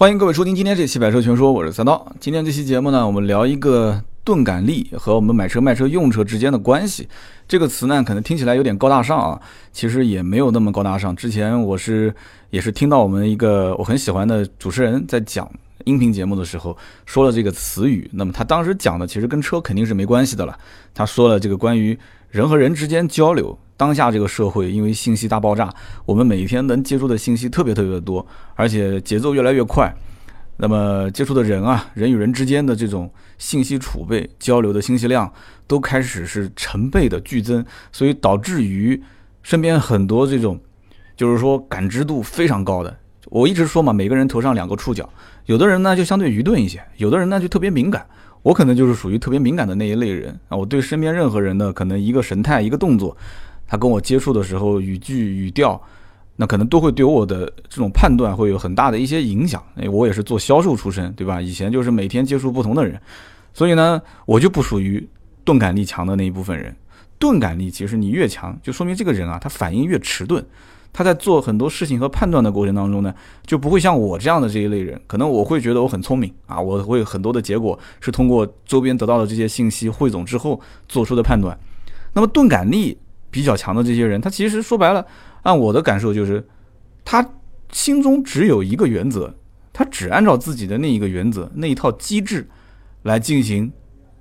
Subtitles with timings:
[0.00, 2.10] 欢迎各位收听今天这期《百车全说》，我是三刀。
[2.18, 7.06] 今天这期节目呢，我们聊一个钝感力和我们买车卖车用车之间的关系。
[7.46, 9.38] 这个词呢，可能听起来有点高大上啊，
[9.72, 11.14] 其实也没有那么高大上。
[11.14, 12.14] 之前我是
[12.48, 15.46] 也是听到我们一个我很喜欢的主持人在讲
[15.84, 16.74] 音频节目的时候
[17.04, 18.08] 说了这个词语。
[18.14, 20.58] 那么他当时讲的其实跟车肯定是没关系的了。
[20.94, 21.98] 他说了这个关于
[22.30, 23.58] 人和人之间交流。
[23.76, 25.72] 当下这个社会，因为信息大爆炸，
[26.04, 29.90] 我们每一天能接触的信息特别特别的多，而且节奏越来越快。
[30.58, 35.32] 那么接触的人啊，人与人之间的这种信息储备、交流的信息量，
[35.66, 39.02] 都开始是成倍的剧增，所以导致于
[39.42, 40.60] 身边很多这种，
[41.16, 42.94] 就是说感知度非常高的。
[43.30, 45.08] 我一直说嘛，每个人头上两个触角，
[45.46, 48.06] 有的人呢就相对愚钝一些，有的人呢就特别敏感。
[48.42, 53.16] 我可能就是属于特别敏感的那一类人啊，我对身边任何人的可能一个神态、一个动作。
[53.66, 55.80] 他跟我接触的时候，语句语调，
[56.36, 59.62] 那可能都会对我的这种判断会有很大的一些影响。
[59.76, 61.40] 哎，我也是做销售出身，对吧？
[61.40, 63.00] 以前就是每天接触不同的人，
[63.54, 65.06] 所以呢，我就不属于
[65.44, 66.74] 钝感力强的那一部分人。
[67.18, 70.44] 钝感力其实你越强，就说明这个人啊，他反应越迟钝。
[70.92, 75.00] 他在做很多事情和判断的过程当中呢，就不会像我这样的这一类人。
[75.06, 81.58] 可能我会觉得我很聪明啊，我会很多的结果是通过周边得到的这些信息汇总之后做出的判断。
[82.12, 82.98] 那么钝感力。
[83.32, 85.06] 比较强的这些人，他其实说白了，
[85.42, 86.44] 按我的感受就是，
[87.04, 87.24] 他
[87.70, 89.32] 心中只有一个原则，
[89.72, 92.48] 他只按照自己的那一个原则、那一套机制
[93.02, 93.72] 来进行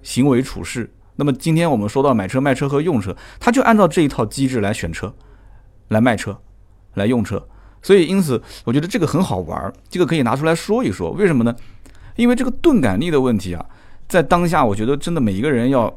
[0.03, 0.94] 行为处事。
[1.16, 5.12] 那么今天我们说到买车、卖车和用车，他就按照这一套机制来选车、
[5.88, 6.40] 来卖车、
[6.95, 7.44] 来用车。
[7.82, 11.12] 所以因此，我觉得这个很好玩，这个可以拿出来说一说。
[11.12, 11.56] 为什么呢？
[12.16, 13.66] 因为这个钝感力的问题啊，
[14.08, 15.94] 在当下，我觉得真的每一个人要。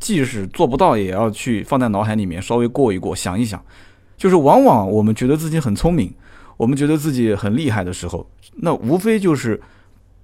[0.00, 3.62] 即使做不到，也要去放在脑海里面稍微过一过，想一想。
[4.18, 6.12] 就是往往我们觉得自己很聪明，
[6.58, 9.60] 我们觉得自己很厉害的时候，那无非就是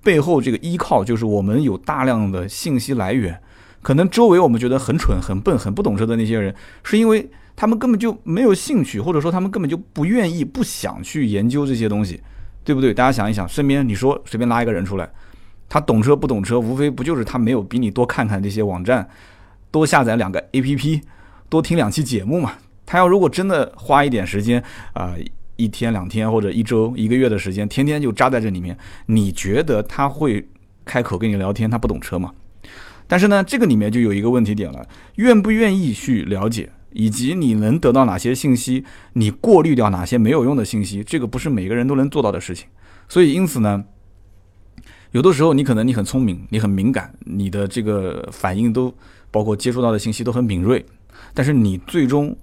[0.02, 3.38] 背后这个依靠，就是我们有大量的信息来源。
[3.80, 12.18] 可能周围我们觉得很蠢、很笨、很不懂车的那些人，是因为他们根本就没有兴趣，或者说他们根本就不愿意、不想去研究这些东西，
[12.64, 12.94] 对不对？
[12.94, 15.06] 大家想一想，身边你说随便拉一个人出来，
[15.68, 19.06] 他懂车不懂车，无非不就是他没有比你多看看这些网站。
[19.70, 21.02] 多下载两个 A P P，
[21.50, 22.54] 多听两期节目嘛。
[22.86, 25.14] 他要如果真的花一点时间啊，
[25.56, 30.48] 一天两天或者一周一个月的时间，天天就扎在这里面，你觉得他会
[30.86, 31.68] 开口跟你聊天？
[31.68, 32.32] 他不懂车吗？
[33.06, 38.84] 但是呢，这个里面就有一个问题点了：愿不愿意去了解，以及你能得到哪些信息，
[39.14, 42.68] 你过滤掉哪些没有用的信息，这个不是每个人都能做到的事情。
[43.08, 43.84] 所以因此呢，
[45.12, 48.94] 有的时候你可能你很聪明，你很敏感，你的这个反应都。
[49.32, 50.84] 包括接触到的信息都很敏锐，
[51.32, 52.36] 但是你最终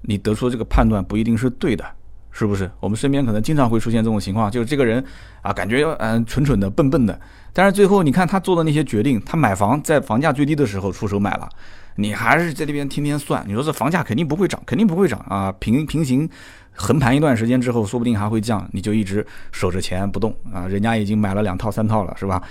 [0.00, 1.84] 你得出的这个判断不一定是对的，
[2.32, 2.68] 是不是？
[2.80, 5.04] 我们身边可能经常会出现这种情况，就是这个人
[5.40, 7.20] 啊，感觉嗯蠢蠢的、笨笨的，
[7.52, 11.48] 但是最后你看他做的那些决定，他买房在房价最低的时候出手买了，
[11.96, 16.28] 你还是在那边天天算，你说这房价肯定不会涨，肯定不会涨啊，平平行
[16.72, 22.42] 横盘一段时间之后，说不定还会降，你就一直守着钱不动啊，人家已经买了两套三套了，是吧？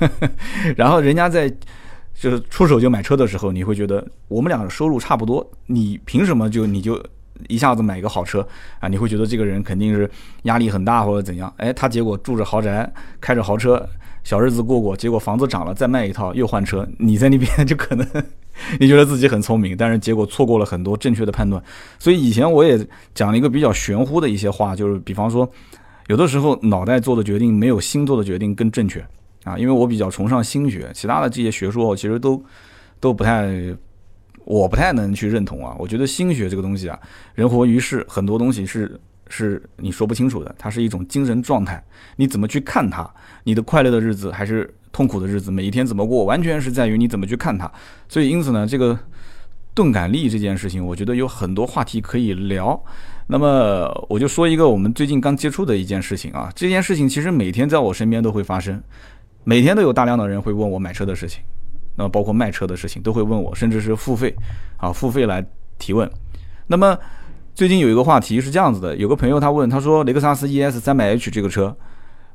[0.76, 1.52] 然后人家在。
[2.12, 7.02] 就是出手就买车的时候，你会觉得我们俩的收入差不多，你凭什么就你就
[7.48, 8.46] 一下子买一个好车
[8.78, 8.88] 啊？
[8.88, 10.10] 你会觉得这个人肯定是
[10.42, 11.50] 压力很大或者怎样？
[11.56, 12.92] 哎，他结果住着豪宅，
[13.22, 13.88] 开着豪车，
[14.22, 16.86] 小日子过过，结果房子涨了，再卖一套又换车。
[16.98, 18.06] 你在那边就可能
[18.78, 21.62] 你觉得自己很聪明，但是结果错过了很多正确的判断。
[21.98, 22.78] 所以以前我也
[23.14, 25.50] 讲了一个比较玄乎的一些话，就是比方说，
[26.08, 29.04] 有的时候脑袋做的决定没有心做的决定更正确。
[29.44, 32.44] 啊，因为我比较崇尚心学，其他的这些学说其实都
[33.00, 33.48] 都不太，
[34.44, 35.74] 我不太能去认同啊。
[35.78, 36.98] 我觉得心学这个东西啊，
[37.34, 41.82] 人活于世，很多东西是是你说不清楚的，它是一种精神状态，
[42.16, 43.10] 你怎么去看它？
[43.44, 47.70] 你的快乐的日子还是痛苦的日子，每一天怎么过，完全是在于你怎么去看它。
[48.08, 48.98] 所以，因此呢，这个
[49.74, 52.82] 钝感力这件事情，我觉得有很多话题可以聊。
[53.28, 58.82] 那么，我就说一个我们最近刚接触的一件事情啊，这件事情其实每天在我身边都会发生。
[59.44, 61.42] 每天都有大量的人会问我买车的事情，
[61.96, 64.34] 那么包括卖车的事情都会问我，甚至是付费
[64.76, 65.44] 啊，付费来
[65.78, 66.10] 提问。
[66.66, 66.98] 那么
[67.54, 71.74] 最近有一个话题是这样子的，有个朋友他问，他说雷克萨斯 ES 三百 H 这个车，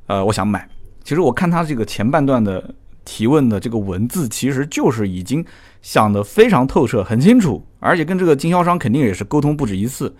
[0.08, 0.68] 呃，我想买。
[1.06, 2.74] 其实我看他这个前半段的
[3.06, 5.46] 提问的这个文字，其实就是已经
[5.84, 10.14] 想得非常透彻、很清楚，而且跟这个经销商肯定也是沟通不止一次。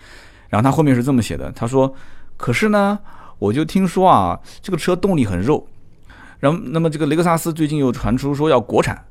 [0.48, 1.92] 然后他后面是这么写的，他说
[2.38, 3.00] ：“可是呢，
[3.40, 5.68] 我就听说啊，这个车动力很肉。”
[6.40, 9.04] 然后，那么这个雷克萨斯最近又传出说要国产，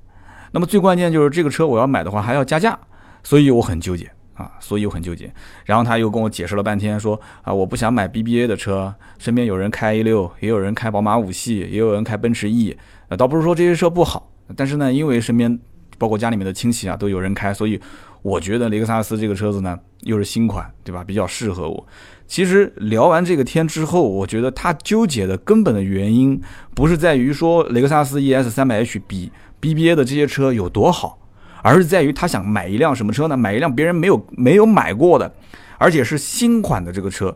[0.53, 2.79] 那么最关键就是这个车我要买的话还要加价，
[3.25, 5.33] 所以我很纠结啊，所以我很纠结。
[5.65, 12.77] 然后他又跟我解释了半天，说啊，我不想买 BBA 的车，身边有人开 A 六，也有人开宝马五系，也有人开奔驰 E，
[13.09, 15.59] 呃，倒不是说这些车不好，但是呢，因为身边
[15.99, 17.81] 包括家里面的亲戚啊都有人开，所以
[18.23, 21.05] 我觉得雷克萨斯这个车子呢又是新款，对吧？
[21.05, 21.87] 比较适合我。
[22.27, 26.41] 其实聊完这个天之后，我觉得他纠结的根本的原因
[26.75, 31.19] 不是在于说雷克萨斯 ES 三百 H 比 BBA 的这些车有多好。
[31.65, 33.35] 而是在于他想买一辆什么车呢？
[33.35, 35.35] 买一辆别人没有没有买过的，
[35.79, 37.35] 而且是新款的这个车。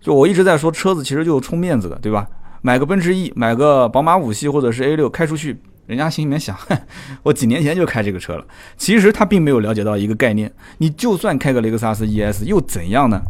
[0.00, 2.24] 就我一直在说，车子其实就是充面子的，对吧？
[2.62, 6.56] 买个奔驰 E，买个宝马五系或者是 A 六开出去，人家心里面想，
[7.24, 8.46] 我几年前就开这个车了。
[8.76, 13.20] 其实他并没有了解到一个概念，你就算开个雷克萨斯 ES 又怎样呢？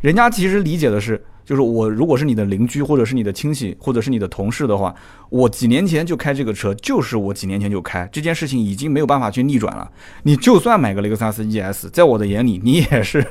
[0.00, 1.22] 人家其实理解的是。
[1.44, 4.94] 就是我如果是你的邻居，或者是你的亲戚，或者是你的同事的话，
[5.28, 9.92] 我几年前就开这个车，就是我几年前就开这件事情已经没有办法去逆转了。
[10.22, 13.22] 你就算买个雷克萨斯 ES，在我的眼里，你也是，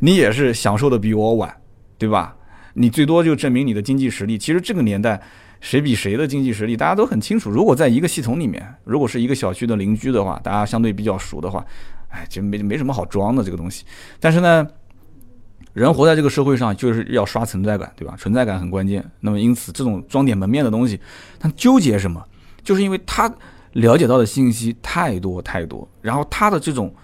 [0.00, 1.56] 你也是享受的比我晚，
[1.96, 2.36] 对吧？
[2.74, 4.36] 你最多就证明你的经济实力。
[4.36, 5.18] 其实这个年代，
[5.62, 7.50] 谁比谁的经济实力，大家都很清楚。
[7.50, 11.64] 如果在一个系统里面，如果是一个小区的邻居的话，大家相对比较熟的话，
[12.10, 13.86] 哎，就没没什么好装的这个东西。
[14.20, 14.68] 但是呢。
[15.74, 18.14] 人活在这个社会上，就是要刷存在感，对吧？
[18.16, 19.04] 存在感很关键。
[19.20, 20.98] 那么，因此这种装点门面的东西，
[21.38, 22.24] 他纠结什么？
[22.62, 23.30] 就是因为他
[23.72, 26.94] 了解到的信息太多太多，然后他的这种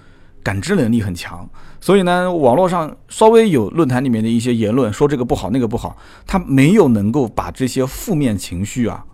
[0.42, 1.46] 感知能力很强，
[1.80, 9.04] 所以呢，网络上稍微有论坛里面的一些言论说这个不好那个不好，他没有能够把这些负面情绪啊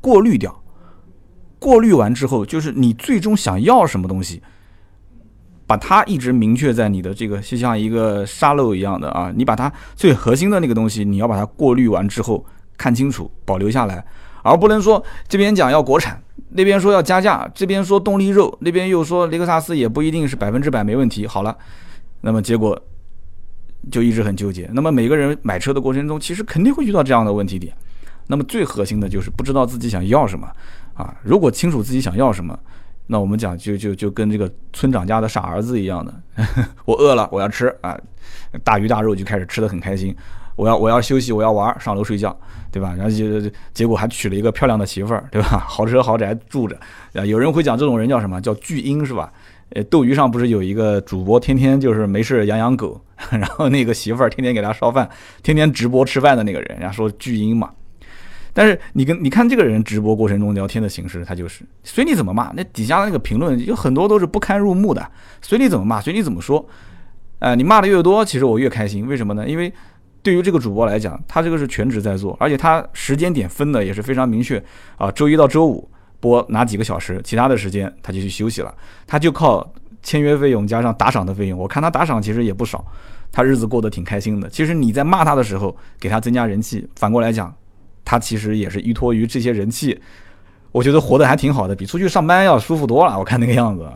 [0.00, 0.60] 过滤掉。
[1.60, 4.42] 过滤完之后，就是你最终想要什么东西。
[5.66, 12.44] 把它一直明确在你的这个，就像一个沙漏一样的啊，你把它最核心的那个东西，你要把它过滤完之后
[12.76, 14.04] 看清楚，保留下来，
[14.42, 21.26] 而不能说这边讲要国产，那边说要加价，这边说动力肉，那边又说雷克萨斯也不一定是百分之百没问题。
[21.26, 21.56] 好了，
[22.20, 22.78] 那么结果
[23.90, 24.68] 就一直很纠结。
[24.74, 27.74] 那么每个人买车的过程中，其实肯定会遇到这样的问题点。
[28.26, 30.46] 那么最核心的就是不知道自己想要什么
[30.92, 31.14] 啊。
[31.22, 32.58] 如果清楚自己想要什么。
[33.06, 36.14] 那我们讲就就就跟这个村长家的傻儿子一样的，
[36.86, 37.98] 我饿了，我要吃啊，
[38.62, 40.14] 大鱼大肉就开始吃的很开心。
[40.56, 42.34] 我要我要休息，我要玩，上楼睡觉，
[42.70, 42.94] 对吧？
[42.96, 45.58] 然后就结果还娶了一个漂亮的媳妇儿，对吧？
[45.58, 46.78] 豪车豪宅住着。
[47.12, 49.32] 啊，有人会讲这种人叫什么叫巨婴是吧？
[49.70, 53.00] 呃，斗鱼上不是有一个主播天天就是没事养养狗，
[53.32, 55.08] 然后那个媳妇儿天天给他烧饭，
[55.42, 57.70] 天天直播吃饭的那个人，人家说巨婴嘛。
[58.54, 65.10] 但是你跟你看这个人直播过程中聊天的形式，他就是随你怎么骂，那底下的那个评论有很多都是不堪入目的，
[65.42, 66.64] 随你怎么骂，随你怎么说，
[67.40, 69.46] 呃，你骂的越多，其实我越开心，为什么呢？
[69.48, 69.70] 因为
[70.22, 74.62] 对于这个主播来讲，他这个是全职在做，而且他时间点分的也是非常明确
[74.96, 75.90] 啊，周一到周五
[76.20, 78.72] 播哪几个小时，其他的时间他就去休息了，
[79.04, 79.68] 他就靠
[80.00, 82.84] 签约费用加上打赏的费用，我看他打赏其实也不少，
[83.32, 84.48] 他日子过得挺开心的。
[84.48, 87.52] 其实你在骂他的时候，给他增加人气，反过来讲。
[88.04, 89.98] 他其实也是依托于这些人气，
[90.72, 93.18] 我觉得活得还挺好的，比出去上班要舒服多了。
[93.18, 93.88] 我看那个样子。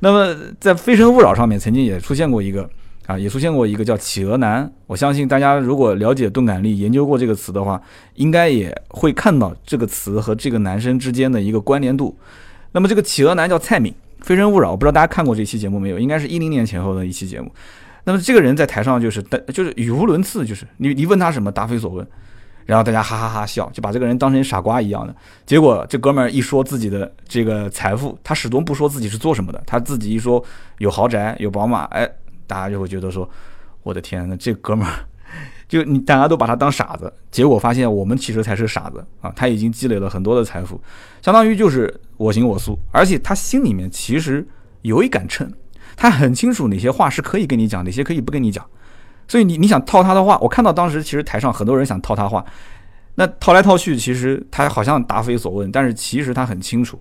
[0.00, 2.68] 那么在《非诚勿扰》上面曾经也出现过一个
[3.06, 4.70] 啊，也出现过一个叫“企鹅男”。
[4.86, 7.80] 我相信大家如果了解钝感力、研究过这个词的话，
[8.14, 12.16] 应该也会看到这个词和这个男生之间的一个关联度。
[12.72, 15.98] 那么这个企鹅男叫蔡敏，《非诚勿扰》，我不知道大家看过这期节目没有？
[15.98, 17.50] 应该是一零年前后的一期节目。
[18.04, 22.06] 那么这个人在台上就是但就是语无伦次，就是你你问他什么答非所问。
[22.66, 25.14] 然后大家哈哈哈笑，就把这个人当成傻瓜一样的。
[25.46, 29.62] 结果这哥们儿一说自己的这个财富，他始终不说自己是做什么的。
[29.64, 30.44] 他自己一说
[30.78, 32.06] 有豪宅有宝马，哎，
[32.46, 33.26] 大家就会觉得说，
[33.82, 34.92] 我的天，那这哥们儿
[35.68, 37.12] 就你大家都把他当傻子。
[37.30, 39.32] 结果发现我们其实才是傻子啊！
[39.36, 40.80] 他已经积累了很多的财富，
[41.22, 44.46] 相当于就是我行我素，而且他心里面其实
[44.82, 45.48] 有一杆秤，
[45.96, 48.64] 他很清楚哪些话是可以跟你讲，哪些可以不跟你讲。
[49.28, 52.44] 所以你你想套他的话，我看到当时其实台上很多人想套他话，
[53.16, 57.00] 那套来套去，其实他好像答非所问，但是其实他很清楚，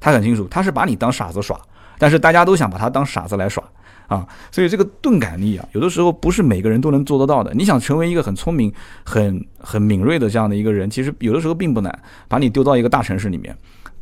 [0.00, 1.60] 他很清楚，他是把你当傻子耍，
[1.98, 3.62] 但是大家都想把他当傻子来耍
[4.06, 7.52] 啊，所以这个钝感力啊，有的时候不是每个人都能做得到的。
[7.54, 8.72] 你想成为一个很聪明、
[9.04, 11.98] 很很敏锐的这样的一个人，其实有的时候并不难，
[12.28, 13.56] 把你丢到一个大城市里面。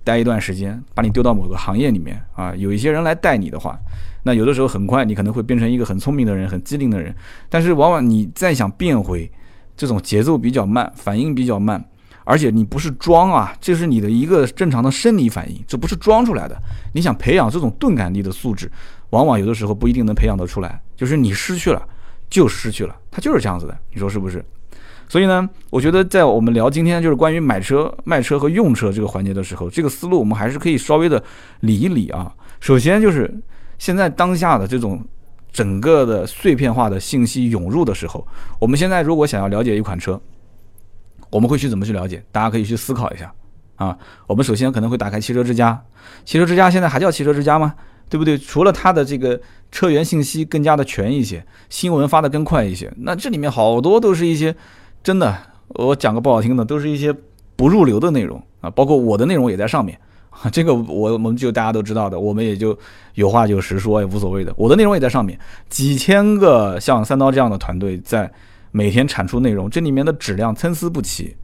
[0.05, 3.79] 待一段时间，把你丢到某个行业里面啊，有一些人来带你的话，
[4.25, 7.15] 那有的时候很快你可能会变成一个很聪明的人、很机灵的人。
[7.49, 9.31] 但是往往你再想变回
[9.77, 11.85] 这种节奏比较慢、反应比较慢，
[12.25, 16.61] 而且你不是装啊，这是你的一个正常的生理反应，这不是装出来的。
[16.93, 18.71] 你想培养这种钝感力的素质，
[19.11, 21.83] 往往有的时候不一定能培养得出来，就是你失去了
[22.29, 24.45] 就失去了，它就是这样子的，你说是不是？
[25.13, 31.23] 所以呢，我觉得在我们聊今天就是关于买车、卖车和用车这个环节的时候，这个思路我们还是可以稍微的
[31.61, 32.35] 理一理啊。
[32.61, 33.31] 首先就是
[33.77, 35.05] 现在当下的这种
[35.53, 38.27] 整个的碎片化的信息涌入的时候，
[38.59, 40.19] 我们现在如果想要了解一款车，
[41.29, 42.25] 我们会去怎么去了解？
[42.33, 43.31] 大家可以去思考一下
[43.77, 43.95] 啊。
[44.27, 45.79] 我们首先可能会打开汽车之家，
[46.25, 47.75] 汽车之家现在还叫汽车之家吗？
[48.09, 48.39] 对不对？
[48.39, 49.39] 除了它的这个
[49.71, 54.57] 车源信息更加的全一些，新闻发的更快一些，那这里面好多都是一些
[55.03, 55.37] 真的，
[55.69, 57.15] 我讲个不好听的，都是一些
[57.57, 59.99] 不入流的内容啊，包括我的内容也在上面。
[60.51, 62.77] 这个我我们就大家都知道的，我们也就
[63.15, 64.53] 有话就实说，也无所谓的。
[64.57, 68.31] 我的内容也在上面，几千个像三刀这样的团队在
[68.71, 71.37] 每天产出内容，这里面的质量参差不齐。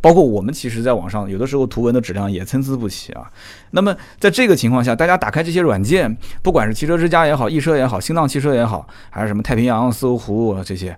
[0.00, 3.28] 包括我们其实在网上有的时候图文的质量也参差不齐啊。
[3.72, 10.96] 那么在这个情况下，大家打开这些软件，不管是汽车之家也好，易车也好，新浪汽车也好，还是什么太平洋、搜狐这些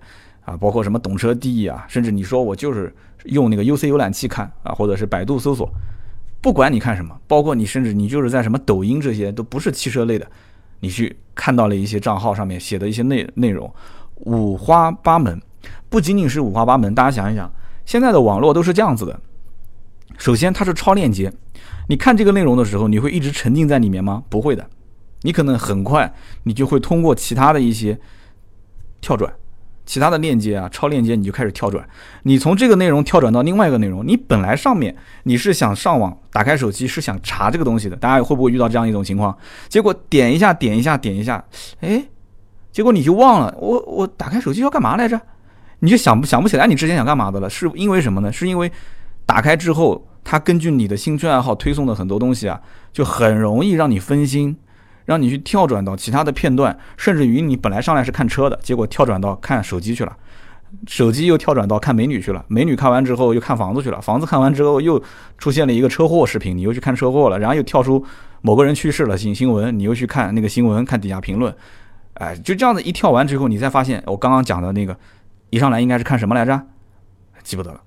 [0.49, 2.93] 啊，包括什么懂车帝啊，甚至你说我就是
[3.25, 5.69] 用那个 UC 浏览器看啊，或者是百度搜索。
[6.41, 10.25] 不管你看什么，包括你甚至你就是在什么抖音这些都不是汽车类的，
[10.79, 13.71] 你去看到了一些账号上面写的一些内内容，
[14.15, 15.39] 五花八门，
[15.89, 16.95] 不仅仅是五花八门。
[16.95, 17.51] 大家想一想，
[17.85, 19.19] 现在的网络都是这样子的。
[20.17, 21.31] 首先它是超链接，
[21.89, 24.23] 你看这个内容的时候，你会一直沉浸在里面吗？
[24.29, 24.65] 不会的，
[25.21, 26.11] 你可能很快
[26.43, 27.99] 你就会通过其他的一些
[29.01, 29.31] 跳转。
[29.89, 31.83] 其他的链接啊，超链接你就开始跳转，
[32.21, 39.35] 你从这个内容跳转到另外一个内容，你本来上面你是想上网，打开手机是想查这个东西的，大家会不会遇到这样一种情况？
[39.67, 41.43] 结果点一下，点一下，点一下，
[41.79, 42.03] 哎，
[42.71, 45.19] 结果你就忘了，我我打开手机要干嘛来着？
[45.79, 47.49] 你就想不想不起来你之前想干嘛的了？
[47.49, 48.31] 是因为什么呢？
[48.31, 48.71] 是因为
[49.25, 52.61] 打开之后，它根据你的兴趣爱好推送的很多东西啊，
[52.93, 54.55] 就很容易让你分心。
[55.09, 60.15] 让你去跳转到其他的片段，甚至于你本来上来是看车的，结果跳转到看手机去了，
[60.85, 65.01] 手机又跳转到看美女去了，美女看完之后又看房子去了，房子看完之后又
[65.39, 68.05] 出现了一个车祸视频，你又去看车祸了，然后又跳出
[68.43, 71.51] 某个人去世了新新闻，你又去看那个新闻，看底下评论，
[72.13, 74.95] 哎，就这样子一跳完之后，你才发现我刚刚讲的那个
[75.49, 76.61] 一上来应该是看什么来着？
[77.41, 77.81] 记不得了。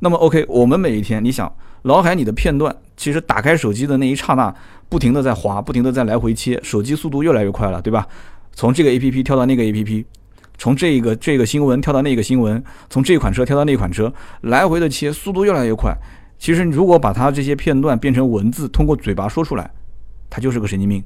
[0.00, 4.54] 那么 OK，我们每一天，你想脑海里的片段，其实打开手机的那一刹那。
[4.90, 8.08] 不停的在滑，不停的在来回切，手机速度越来越快了，对吧？
[8.54, 10.06] 从这个 A P P 跳到那个 A P P，
[10.56, 15.94] 从这个这个新闻跳到那个新闻，从这款车跳到那款车，来回的切，速度越来越快。
[16.38, 19.70] 其实如果把它这些片段变成文字，通过嘴巴说出来，
[20.30, 21.04] 它就是个神经病，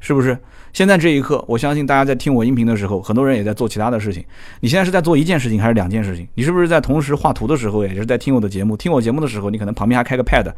[0.00, 0.36] 是不是？
[0.72, 4.24] 现在这一刻，我相信大家在听我音频的时候，很多人也在做其他的事情。
[4.60, 6.28] 你现在是在做一件事情还是两件事情？
[6.34, 8.76] 你是不是在同时画图的时候，也是在听我的节目？
[8.76, 10.52] 听我节目的时候，你可能旁边还开个 Pad。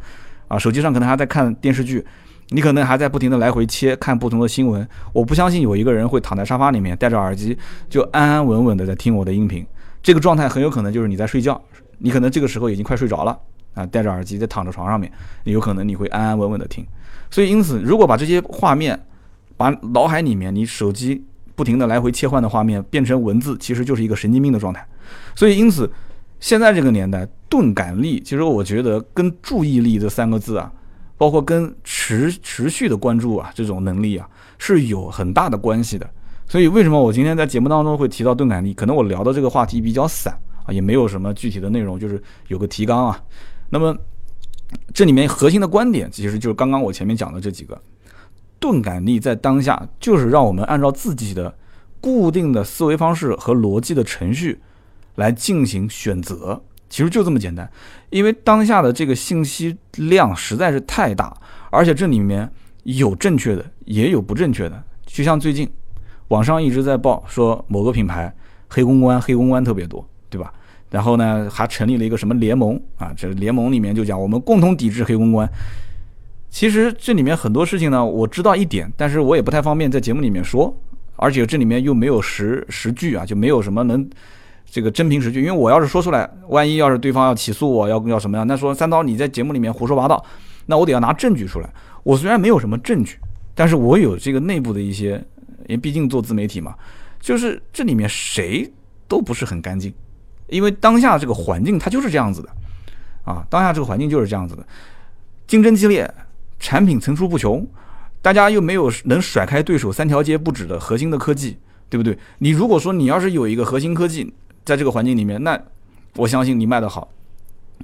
[0.47, 2.05] 啊，手机上可能还在看电视剧，
[2.49, 4.85] 你可能还在不停的来回切看不同的新闻。
[5.13, 7.57] 我不相信有一个人会躺在沙发里面戴着耳机
[7.89, 9.65] 就安安稳稳的在听我的音频。
[10.03, 11.59] 这个状态很有可能就是你在睡觉，
[11.99, 13.39] 你可能这个时候已经快睡着了
[13.73, 15.09] 啊，戴着耳机在躺着床上面，
[15.45, 16.85] 有可能你会安安稳稳的听。
[17.29, 18.99] 所以因此，如果把这些画面，
[19.61, 21.23] 把脑海里面你手机
[21.55, 24.83] 不停的来回切换的画面变成文字，其实就是一个神经病的状态。
[25.35, 25.87] 所以因此。
[26.43, 30.73] 现在这个年代，钝感力，其实我觉得跟注意力这三个字啊，
[31.15, 34.27] 包括跟持持续的关注啊，这种能力啊，
[34.57, 36.09] 是有很大的关系的。
[36.47, 38.73] 所以为什么我今天在节目当中会提到钝感力？
[38.73, 43.23] 可能我聊的这个话题比较散啊，也没有什么具体的内容，就是有个提纲啊。
[43.69, 43.95] 那么
[44.95, 47.79] 这里面核心的观点，其实就是刚刚我前面讲的这几个。
[48.61, 51.53] 钝感力在当下就是让我们按照自己的
[51.99, 54.61] 固定的思维方式和逻辑的程序。
[55.15, 57.69] 来进行选择，其实就这么简单。
[58.11, 61.35] 因为当下的这个信息量实在是太大，
[61.69, 62.49] 而且这里面
[62.83, 64.83] 有正确的，也有不正确的。
[65.05, 65.69] 就像最近
[66.29, 68.33] 网上一直在报说某个品牌
[68.69, 70.51] 黑公关，黑公关特别多，对吧？
[70.89, 73.13] 然后呢，还成立了一个什么联盟啊？
[73.15, 75.47] 这联盟里面就讲我们共同抵制黑公关。
[76.51, 80.71] 其实这里面很多事情呢，我知道一点，但是我也不太方便在节目里面说，
[81.15, 84.07] 而且这里面又没有实实据啊，就没有什么能。
[84.69, 88.47] 这个真凭实据，因为我要是说出来，万一要是对方要起诉我，要要什么样？
[88.47, 90.23] 那说三刀你在节目里面胡说八道，
[90.65, 91.69] 那我得要拿证据出来。
[92.03, 93.17] 我虽然没有什么证据，
[93.53, 95.21] 但是我有这个内部的一些，
[95.67, 96.75] 因为毕竟做自媒体嘛，
[97.19, 98.69] 就是这里面谁
[99.09, 99.93] 都不是很干净，
[100.47, 102.49] 因为当下这个环境它就是这样子的，
[103.25, 104.65] 啊，当下这个环境就是这样子的，
[105.47, 106.09] 竞争激烈，
[106.61, 107.67] 产品层出不穷，
[108.21, 111.57] 大家又没有能甩开对手三条街不止的核心的科技，
[111.89, 112.15] 对不对？
[112.37, 114.31] 你如果说你要是有一个核心科技，
[114.63, 115.59] 在这个环境里面，那
[116.15, 117.09] 我相信你卖得好，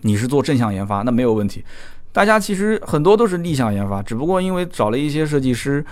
[0.01, 1.65] 你是做正向研发，那没有问题。
[2.11, 5.83] 大家其实很多都是逆向研发，只不过因为找了一些设计师，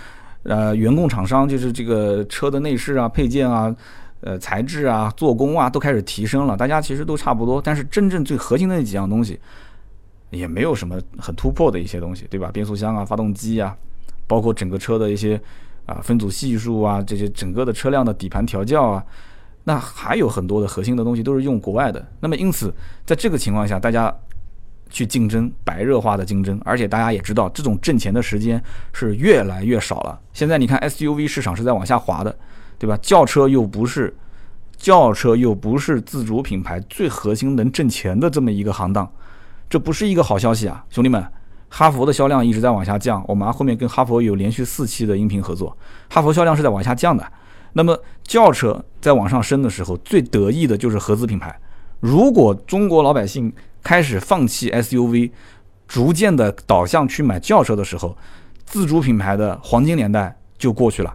[0.44, 3.74] 呃，原供厂商，就是这个车的内饰啊、配件啊、
[4.20, 6.56] 呃材质啊、做工啊，都开始提升了。
[6.56, 9.38] 大家其实都差不多，但是真正最核心的那几样东西，
[10.30, 12.50] 也没有什么很突破的一些东西，对吧？
[12.52, 13.76] 变速箱啊、发动机啊，
[14.26, 15.40] 包括整个车的一些
[15.86, 19.04] 啊，分组系数啊，这些整个的车辆的底盘调教啊，
[19.64, 22.04] 那还有很多的核心的东西都是用国外的。
[22.20, 24.12] 那么因此，在这个情况下，大家
[24.90, 30.20] 去竞争，白热化的竞争，而且大家也知道，这种挣钱的时间是越来越少了。
[30.32, 32.36] 现在你看 SUV 市场是在往下滑的，
[32.78, 32.96] 对吧？
[33.02, 34.14] 轿车又不是
[34.76, 39.10] 轿车又不是自主品牌最核心能挣钱的这么一个行当，
[39.68, 41.24] 这不是一个好消息啊，兄弟们。
[41.68, 45.76] 哈佛的销量一直在往下降，我们后面跟哈佛有连续四期的音频合作。
[46.08, 47.26] 哈佛销量是在往下降的，
[47.72, 51.54] 那么轿车在往上升的时候，最得意的就是合资品牌。
[51.98, 55.32] 如果中国老百姓开始放弃 SUV，
[55.88, 58.16] 逐渐的导向去买轿车的时候，
[58.64, 61.12] 自主品牌的黄金年代就过去了，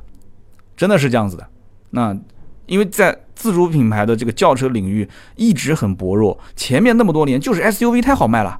[0.76, 1.48] 真的是这样子的。
[1.90, 2.16] 那
[2.66, 8.60] 因为在自主品牌的这个轿车领域一直很薄弱，前面那么多年就是 SUV 太好卖了。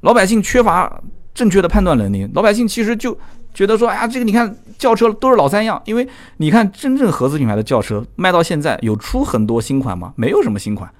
[0.00, 1.00] 老百姓缺乏
[1.32, 3.16] 正确的判断能力，老百姓其实就
[3.54, 10.12] 觉得说，哎呀，这个你看轿车都是老三样，因为你看真正合资品牌的轿车卖到现在有出很多新款吗？
[10.16, 10.90] 没有什么新款，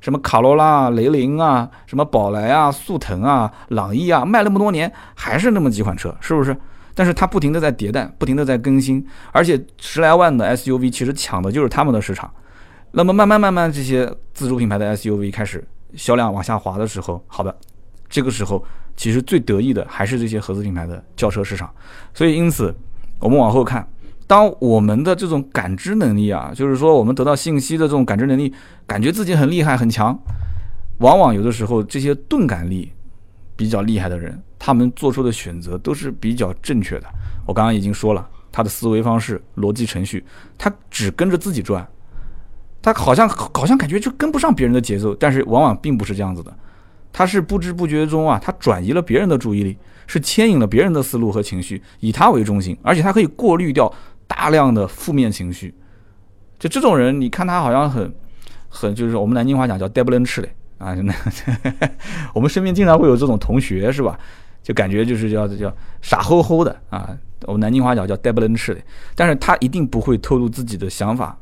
[0.00, 6.56] 什么卡罗拉、雷凌啊，什么宝来啊、速腾啊、朗逸啊，卖那么多年还是那么几款车，是不是？
[6.98, 12.28] 但是它不停的在迭代，不停的在更新，而且十来万的 SUV 其实抢的就是他们的市场。
[12.90, 15.64] 那么慢慢慢慢这些自主品牌的 SUV 开始
[15.94, 17.56] 销量往下滑的时候，好的。
[18.08, 18.64] 这个时候，
[18.96, 21.72] 其实最得意的还是这些合资品牌的轿车市场。
[22.12, 22.74] 所以，因此，
[23.20, 23.88] 我们往后看，
[24.26, 28.52] 当我们的这种感知能力啊，就是说我们得到信息的这种感知能力，
[28.88, 30.18] 感觉自己很厉害很强，
[30.98, 32.90] 往往有的时候这些钝感力
[33.58, 37.08] 比较厉害的人，他们做出的选择都是比较正确的。
[37.44, 40.24] 我刚刚已经说了，他的思维方式、逻辑程序，
[40.56, 41.84] 他只跟着自己转，
[42.80, 46.56] 他好像好像感觉就跟不上别人的节奏，但是往往并不是这样子的。
[47.12, 53.92] 他是不知不觉中啊，他转移了别人的注意力，是牵引了别人的思路和情绪，以他为中心，而且他可以过滤掉
[54.28, 55.74] 大量的负面情绪。
[56.60, 58.14] 就这种人，你看他好像很
[58.68, 60.48] 很，就是我们南京话讲叫呆不愣吃的
[60.78, 60.94] 啊。
[60.94, 61.14] 那
[62.32, 64.18] 我们身边经常会有这种同学，是吧？
[64.62, 67.16] 就感觉就是叫叫傻乎乎的啊。
[67.42, 68.80] 我们南京话讲叫呆不愣吃的，
[69.14, 71.38] 但是他一定不会透露自己的想法，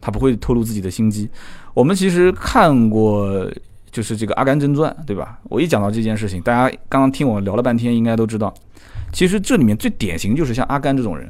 [0.00, 1.28] 他不会透露自己的心机。
[1.74, 3.50] 我们其实看过。
[3.92, 5.40] 就是这个《阿甘正传》，对吧？
[5.48, 8.54] 我一讲到这件事情，大家刚刚听我聊了半天，应该都知道，
[9.12, 11.28] 其实这里面最典型就是像阿甘这种人，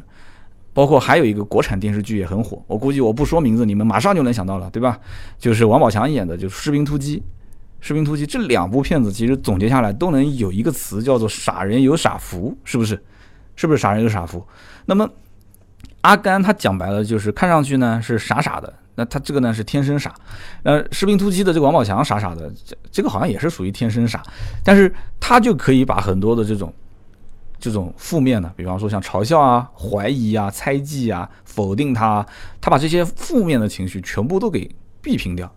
[0.72, 4.98] 包括还有一个国产电视剧也很火，我估计我不说名字，你们马上就能想到了，对吧？
[5.38, 7.18] 就是王宝强演的，就是《士兵突击》。
[7.80, 13.02] 《士兵突击》这两部片子其实总结下来都能有一个词叫做“傻人有傻福”，是不是？
[13.56, 14.46] 是不是傻人有傻福？
[14.86, 15.08] 那么
[16.02, 18.72] 阿甘他讲白了就是看上去呢是傻傻的。
[18.96, 20.12] 那他这个呢是天生傻，
[20.62, 24.22] 呃，士兵突击的这个王宝强傻傻的，这这个好像也是属于天生傻，
[24.62, 26.70] 但是他就可以把很多的这种
[27.60, 32.26] 这种负面的，比方说像嘲笑啊、怀疑啊、猜忌啊、否定他，
[32.60, 34.68] 他把这些负面的情绪全部都给
[35.00, 35.48] 避平掉，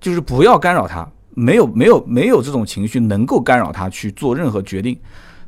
[0.00, 4.98] 就是不要干扰他，没有没有没有这种情绪能够干扰他去做任何决定，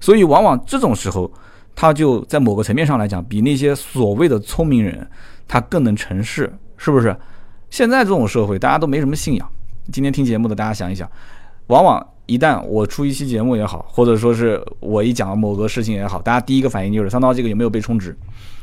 [0.01, 1.31] 所以往往这种时候，
[1.75, 5.07] 他就在某个层面上来讲，比那些所谓的聪明人，
[5.47, 6.51] 他更能成事。
[6.83, 7.15] 是不是？
[7.69, 9.47] 现在这种社会，大家都没什么信仰。
[9.93, 11.07] 今天听节目的大家想一想，
[11.67, 18.17] 往往一旦我出一期节目也好，或者说是我一讲某个事情也好，大家第一个反应就是三刀这个有没有被充值，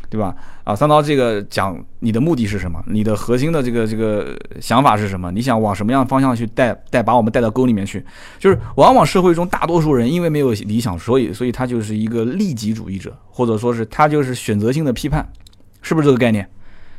[0.09, 0.33] 对吧？
[0.63, 2.81] 啊，三刀这个讲你的目的是什么？
[2.87, 5.29] 你的核心的这个这个想法是什么？
[5.33, 8.01] 你想往什么样方向去带带把我们带到沟里面去？
[8.39, 15.27] 就是往往社会中大多数人因为没有理想，所以所以他就是一个利己主义者，或者说是他就是选择性的批判，
[15.81, 16.49] 是不是这个概念？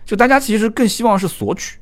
[0.04, 1.78] 就大家其实更希望是索取，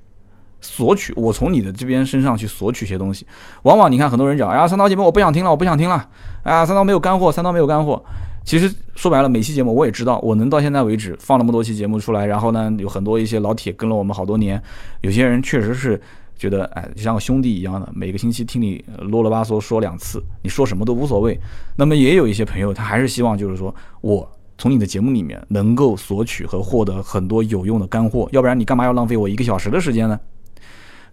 [0.60, 3.26] 索取，我从你的这边身上去索取些东西。
[3.62, 6.08] 往往你看很多人讲，哎呀，三刀节目我不想听了，我不想听了。
[6.42, 8.02] 哎呀，三刀没有干货，三刀没有干货。
[8.44, 14.62] 其实说白了，每期节目我也知道，我能到现在为止放那么多期节目出来，然后呢，有很多一些老铁跟了我们好多年，
[15.00, 16.00] 有些人确实是
[16.36, 21.38] 觉得，哎，像个兄弟一样的，每个星期听你啰啰吧嗦说两次，你说什么都无所谓。
[21.76, 24.28] 那么也有一些朋友，他还是希望就是说我。
[24.58, 30.18] 从你的节目里面能够索取和获得很多有用的干货，要不然你干嘛要浪费我一个小时的时间呢？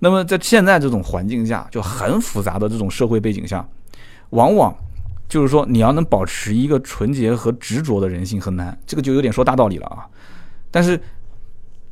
[0.04, 3.66] 那么在现在这种环境下，就很复杂的这种社会背景下，
[4.32, 4.76] 往往
[5.30, 10.06] 就是说你要能保持一个纯洁和执着的人性很难，这个就有点说大道理了啊。
[10.70, 11.00] 但是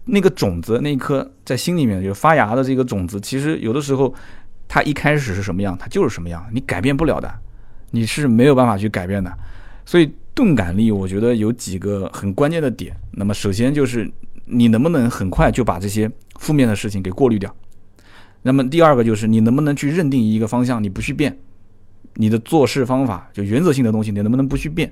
[0.04, 4.14] 那个种子，那一颗在心里面就发芽的这个种子，其实有的时候
[4.68, 7.34] 它一开始是什么样，它就是什么样，你改变不了的，
[7.92, 9.34] 你是没有办法去改变的，
[9.86, 10.14] 所以。
[10.34, 12.96] 钝感力，我觉得有几个很关键的点。
[13.12, 14.10] 那么，首先就是
[14.46, 17.54] 你能不能很快就把这些负面的事情给过滤掉。
[18.44, 21.38] 那么，第二个就是你能不能去认定一个方向，你不去变，
[22.16, 24.92] 你的做事方法就原则性的东西，你能不能不去变，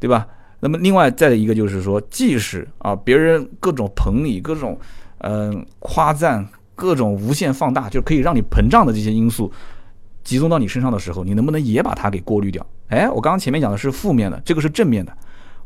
[0.00, 0.26] 对吧？
[0.60, 4.78] 那么另外再的一个就是说，即使啊别人各种捧你，各种
[5.18, 9.52] 嗯夸赞，各种无限放大，就可以让你膨胀的这些因素
[10.22, 12.64] 集中到你身上的时候，你能不能也把它给过滤掉？
[12.88, 15.16] 哎，我刚刚前面讲的是负面的，这个是正面的。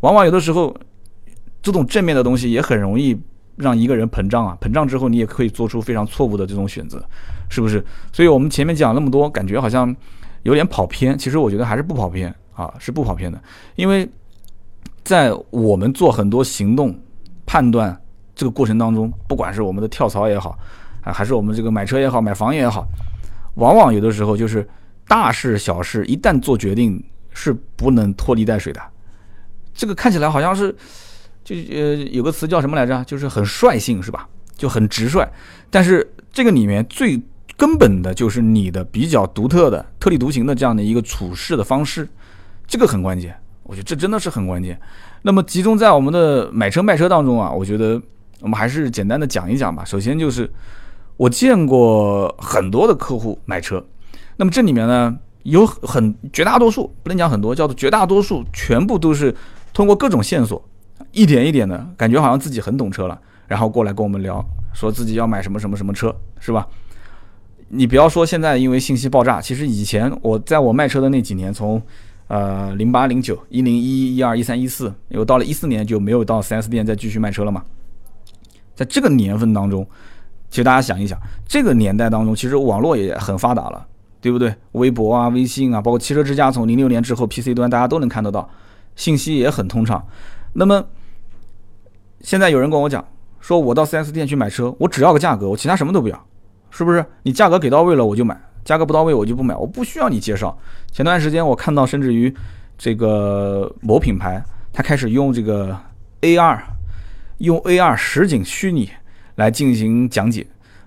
[0.01, 0.75] 往往有的时候，
[1.61, 3.19] 这种正面的东西也很容易
[3.57, 7.05] 让一个人膨胀啊，膨胀之后你也可以做出非常错误的这种选择，
[7.49, 7.85] 是不是？
[8.13, 9.95] 所以我们前面讲那么多，感觉好像
[10.45, 13.43] 有点跑偏，其实我觉得还是不跑偏啊，是不跑偏的，
[13.75, 14.09] 因为。
[15.07, 16.93] 在我们做很多行动
[17.47, 17.97] 判断
[18.35, 20.59] 这个过程当中，不管是我们的跳槽也好，
[21.05, 22.85] 啊，还是我们这个买车也好、买房也好，
[23.55, 24.69] 往往有的时候就是
[25.07, 28.81] 大事小事，一旦做决定是不能拖泥带水的。
[29.73, 30.75] 这个看起来好像是，
[31.47, 33.05] 就呃有个词叫什么来着？
[33.05, 34.29] 就是很率性，是吧？
[34.57, 35.25] 就很直率。
[35.71, 37.23] 但是这个里面最
[37.57, 42.09] 根本的就是你的比较独特的、特立独行的这样的一个处事的方式，
[42.67, 43.33] 这个很关键。
[43.63, 44.77] 我觉得这真的是很关键。
[45.23, 48.03] 那么集中在我们的买车卖车当中啊，我觉得
[48.41, 49.85] 我们还是简单的讲一讲吧。
[49.85, 50.51] 首先就是
[51.17, 53.85] 我见过很多的客户买车，
[54.37, 59.35] 那么这里面呢有很绝大多数不能讲很多，叫做绝大多数全部都是
[59.73, 60.63] 通过各种线索，
[61.17, 66.69] 一点一点的感觉好像自己很懂车了，然后过来跟我们聊，说自己要买什么什么什么车，是吧？
[67.69, 71.81] 你不要说现在因为信息爆炸，其实以前我在我卖车的那几年，从
[72.29, 77.65] 呃，零八、零九、一零一、一二、一三、一四，因为到了一四年就没有到 4S 店再继续卖车了嘛。
[78.75, 79.87] 在这个年份当中，
[80.51, 83.87] 其实大家想一想，这个年代当中，其实网络也很发达了，
[84.21, 84.55] 对不对？
[84.73, 88.49] 微博啊、微信啊，包括汽车之家，从零六年之后 PC 端大家都能看得到，
[88.97, 90.05] 信息也很通畅。
[90.53, 90.85] 那么
[92.21, 93.05] 现在有人跟我讲，
[93.41, 96.27] 说我到 4S 店去买车，我只要个价格，我其他什么都不要，
[96.71, 97.05] 是不是？
[97.23, 98.41] 你价格给到位了，我就买。
[98.65, 100.59] 价格不到位，我就不买，我不需要你介绍。
[100.91, 102.35] 前段时间我看到，甚至于
[102.77, 105.79] 这个某品牌，它开始用这个
[106.23, 106.61] AR，
[107.39, 108.91] 用 AR 实景虚拟
[109.37, 110.45] 来进行讲解。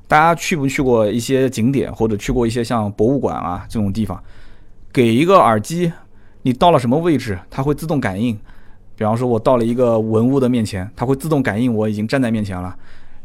[0.09, 4.21] 大家去不去过一些景点，或者去过一些像博物馆啊这种地方？
[4.91, 5.93] 给一个耳机，
[6.41, 8.37] 你到了什么位置，它会自动感应。
[8.99, 12.75] 比方说，我到了一个文物的面前，它会自动感应我已经站在面前了，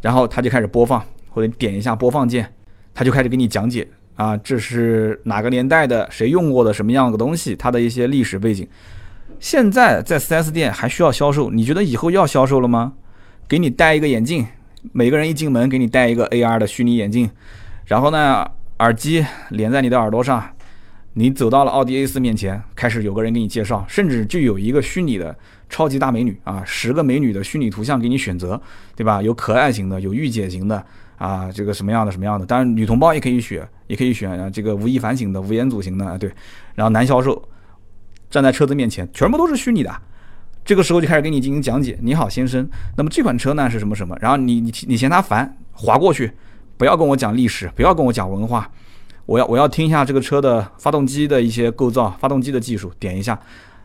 [0.00, 2.48] 然后它就开始播放，或者点一下播放键，
[2.94, 3.88] 它就开始给你讲解。
[4.14, 6.08] 啊，这是哪个年代的？
[6.12, 7.56] 谁用过的什么样的东西？
[7.56, 8.64] 它的一些历史背景。
[9.40, 11.50] 现在在 4S 店还需要销售？
[11.50, 12.92] 你觉得以后要销售了吗？
[13.48, 14.46] 给你戴一个眼镜，
[14.92, 17.28] 每个人一进门给你戴一个 AR 的虚拟眼镜，
[17.86, 20.40] 然后呢，耳机连在你的耳朵上，
[21.14, 25.36] 你走到了奥迪 A4 面前，开始有个人给你介绍，甚至就有一个虚拟的
[25.68, 28.60] 超级大美女啊，十个美女的虚拟图像给你选择，
[28.94, 29.20] 对吧？
[29.22, 30.84] 有可爱型的，有御姐型的。
[31.16, 32.44] 啊，这个什么样的什么样的？
[32.44, 34.50] 当然，女同胞也可以选，也可以选啊。
[34.50, 36.28] 这个吴亦凡型的、吴彦祖型的啊，对。
[36.74, 37.40] 然后男销售
[38.28, 40.02] 站在车子面前，全部都是虚拟的。
[40.64, 41.96] 这个时候就开始给你进行讲解。
[42.02, 42.68] 你好，先生。
[42.96, 44.16] 那么这款车呢是什么什么？
[44.20, 46.32] 然后你你你嫌他烦，划过去，
[46.76, 48.68] 不要跟我讲历史，不要跟我讲文化。
[49.24, 53.38] 我要我要听一下这个车的发动机的一些构造，发动机的技术，点一下，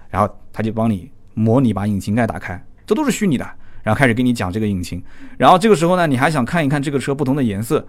[0.09, 3.49] 然后他就帮你模拟把引擎盖打开，这都是虚拟的。
[3.81, 5.01] 然后开始给你讲这个引擎，
[5.37, 7.87] 然后这个时候呢，你还想看一看这个车不同的颜色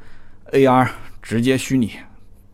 [0.53, 0.89] ，AR
[1.21, 1.91] 直接虚拟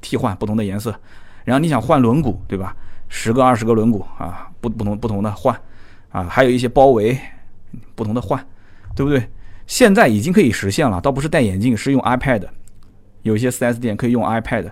[0.01, 0.99] 替换不同的颜色，
[1.45, 2.75] 然后你想换轮毂，对吧？
[3.09, 5.55] 十个二十个轮毂啊，不不同不同的换，
[6.09, 7.17] 啊，还有一些包围
[7.95, 8.43] 不同的换，
[8.95, 9.29] 对不对？
[9.67, 12.43] 现在已经可以实现了，倒不是戴眼镜，是用 iPad，
[13.21, 14.71] 有些 4S 店可以用 iPad，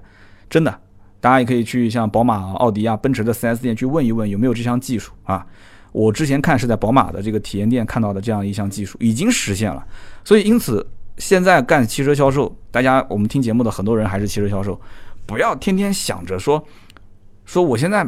[0.49, 0.81] 真的，
[1.21, 5.47] 大家也可以去像宝马、奥迪啊、奔驰的 4S 店去问一问有没有这项技术啊。
[5.95, 9.87] 我之前看是在宝马的这个体验店看到的这样一项技术已经实现了，
[10.25, 10.85] 所以因此
[11.19, 14.79] 现在干汽车销售，大家我们听节目的很多人还是汽车销售，
[15.25, 16.61] 不要天天想着说
[17.45, 18.05] 说我现在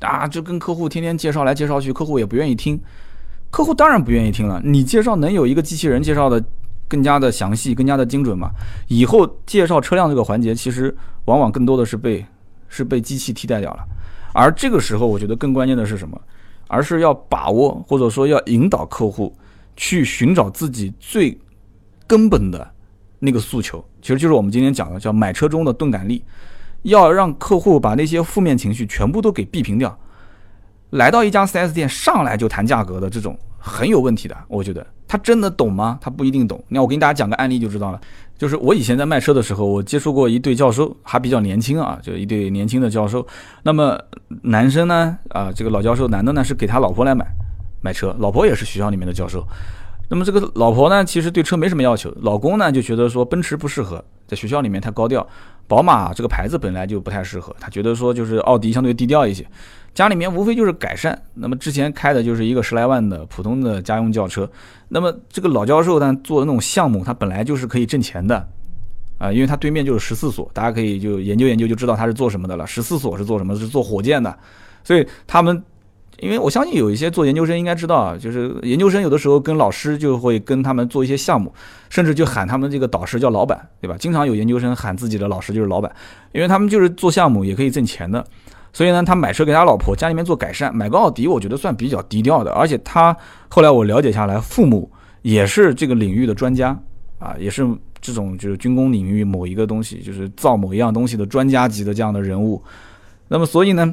[0.00, 2.76] 啊就跟客户天天介绍来介绍去，客户也不愿意听，
[3.50, 4.60] 客户当然不愿意听了。
[4.64, 6.44] 你介绍能有一个机器人介绍的
[6.88, 8.50] 更加的详细、更加的精准吗？
[8.88, 10.92] 以后介绍车辆这个环节，其实
[11.26, 12.26] 往往更多的是被
[12.68, 13.84] 是被机器替代掉了，
[14.34, 16.20] 而这个时候我觉得更关键的是什么？
[16.68, 19.36] 而是要把握，或者说要引导客户
[19.76, 21.36] 去寻找自己最
[22.06, 22.70] 根本的
[23.18, 26.22] 那个诉求，其实就是我们今天讲的叫买车中的钝感力，
[26.82, 29.98] 要让客户把那些负面情绪全部都给避平掉。
[30.90, 35.98] 来到一家 4S 店，上来就谈价格的这种很有问题的，我觉得他真的懂吗？
[36.00, 36.62] 他不一定懂。
[36.68, 38.00] 那我给大家讲个案例就知道了。
[38.36, 43.26] 就是我以前在卖车的时候，我接触过一对教授，还比较年轻啊，就一对年轻的教授。
[43.64, 43.98] 那么
[44.42, 47.26] 男生呢，啊，这个老教授男的呢是给他老婆来买
[47.82, 49.44] 买车，老婆也是学校里面的教授。
[50.10, 55.26] 那么这个老婆呢，其实对车没什么要求，老公呢就觉得说奔驰不适合，在学校里面太高调，
[55.66, 59.44] 宝马这个牌子本来就不太适合，他觉得说就是奥迪相对低调一些。
[59.98, 64.48] 家里面无非就是改善，那么之前开的就是一个十来万的普通的家用轿车，
[64.90, 68.48] 那么这个老教授呢做的那种项目，他本来就是可以挣钱的，
[69.18, 72.64] 啊，因为他对面就是十四所，大家可以就研究研究就知道他是做什么的了。
[72.64, 73.56] 十四所是做什么？
[73.56, 74.38] 是做火箭的，
[74.84, 75.60] 所以他们，
[76.20, 81.52] 因为我相信有一些做研究生应该知道啊，就是研究生有的时候跟老师就会跟他们做一些项目，
[81.90, 83.96] 甚至就喊他们这个导师叫老板，对吧？
[83.98, 85.92] 经常有研究生喊自己的老师就是老板，
[86.30, 88.24] 因为他们就是做项目也可以挣钱的。
[88.78, 92.52] 所以呢，他买车给他老婆家里面做改善，买个奥迪，我觉得算比较低调的。
[92.52, 93.16] 而且他
[93.48, 94.88] 后来我了解下来，父母
[95.22, 96.78] 也是这个领域的专家
[97.18, 97.68] 啊，也是
[98.00, 102.62] 这种就是军工领域某一个东西，就是造某一样东西的专家级的这样的人物。
[103.26, 103.92] 那么，所以呢，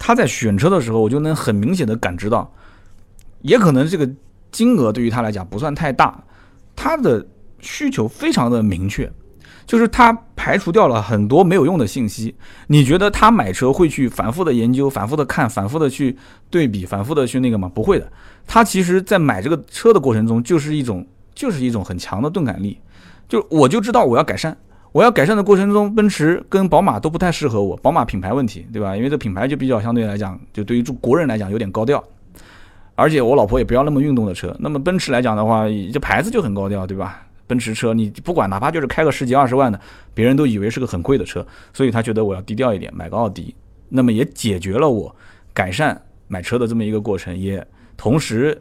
[0.00, 2.52] 他在选车的时候，我就能很明显的感知到，
[3.42, 4.10] 也可能这个
[4.50, 6.20] 金额对于他来讲不算太大，
[6.74, 7.24] 他的
[7.60, 9.08] 需求非常的明确。
[9.66, 12.34] 就是他排除掉了很多没有用的信息。
[12.66, 16.16] 你觉得他买车会去反复的研究、反复的看、反复的去
[16.50, 17.70] 对比、反复的去那个吗？
[17.74, 18.10] 不会的。
[18.46, 22.78] 他其实在买这个车的过程中，就是一种就是一种很强的钝感力。
[23.26, 24.56] 就我就知道我要改善，
[24.92, 27.76] 我要改善的过程中，奔驰跟宝马都不太适合我。
[27.78, 28.94] 宝马品牌问题，对吧？
[28.94, 32.04] 因为这品牌就比较相对来讲，就对于国人来讲有点高调。
[32.96, 34.54] 而且我老婆也不要那么运动的车。
[34.60, 37.23] 那么奔驰来讲的话，这牌子就很高调，对吧？
[37.46, 39.80] 奔驰车，你不管哪怕就是开个十几二十万的，
[40.14, 43.54] 别人都以为是个很贵的车，所以他觉得我要低调一点，买个奥迪，
[43.88, 45.14] 那么也解决了我
[45.52, 47.64] 改善买车的这么一个过程，也
[47.96, 48.60] 同时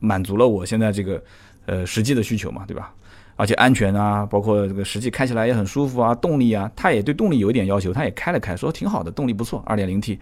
[0.00, 1.22] 满足了我现在这个
[1.66, 2.92] 呃实际的需求嘛，对吧？
[3.36, 10.18] 而且安全啊，包括这个实际开起来也很舒服啊，动力啊，他也对动力有一点要求，他也开了开，说挺好的，动力不错，二点零 T。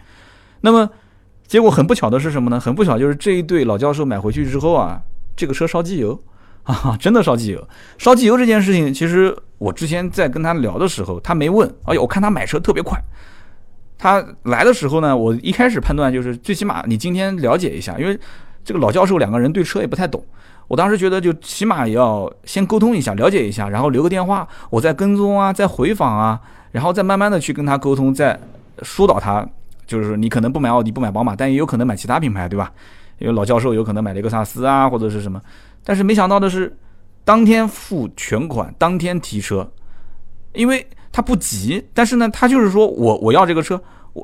[0.61, 0.88] 那么
[1.46, 2.59] 结果很不巧的是什么呢？
[2.59, 5.03] 很不巧就是这一对老教授买回去之后啊，
[5.37, 6.18] 这个车烧机油。
[6.64, 11.68] 啊， 真的烧机油，烧机油这件事情，其实我之前在跟他聊的时候，他没问。
[11.85, 13.01] 哎呦，我看他买车特别快。
[13.98, 18.18] 他来的时候呢，我一开始判断就是，最起码你今天了解一下，因为
[18.64, 20.25] 这个老教授两个人对车也不太懂。
[20.68, 28.38] 我当时觉得，就起码也要先沟通一下，了解一下，然后留个电话，我再跟踪啊，再回访啊，然后再慢慢的去跟他沟通，再
[28.83, 29.46] 疏导他。
[29.87, 32.72] 就是你可能不买奥迪，不买宝马，但也有可能买其他品牌，对吧？
[33.18, 35.40] 因为老教授有可能买雷克萨斯啊，或者是什么。
[35.85, 36.77] 但是没想到的是，
[37.25, 39.71] 当天付全款，当天提车，
[40.53, 41.85] 因为他不急。
[41.92, 43.81] 但是呢，他就是说我我要这个车，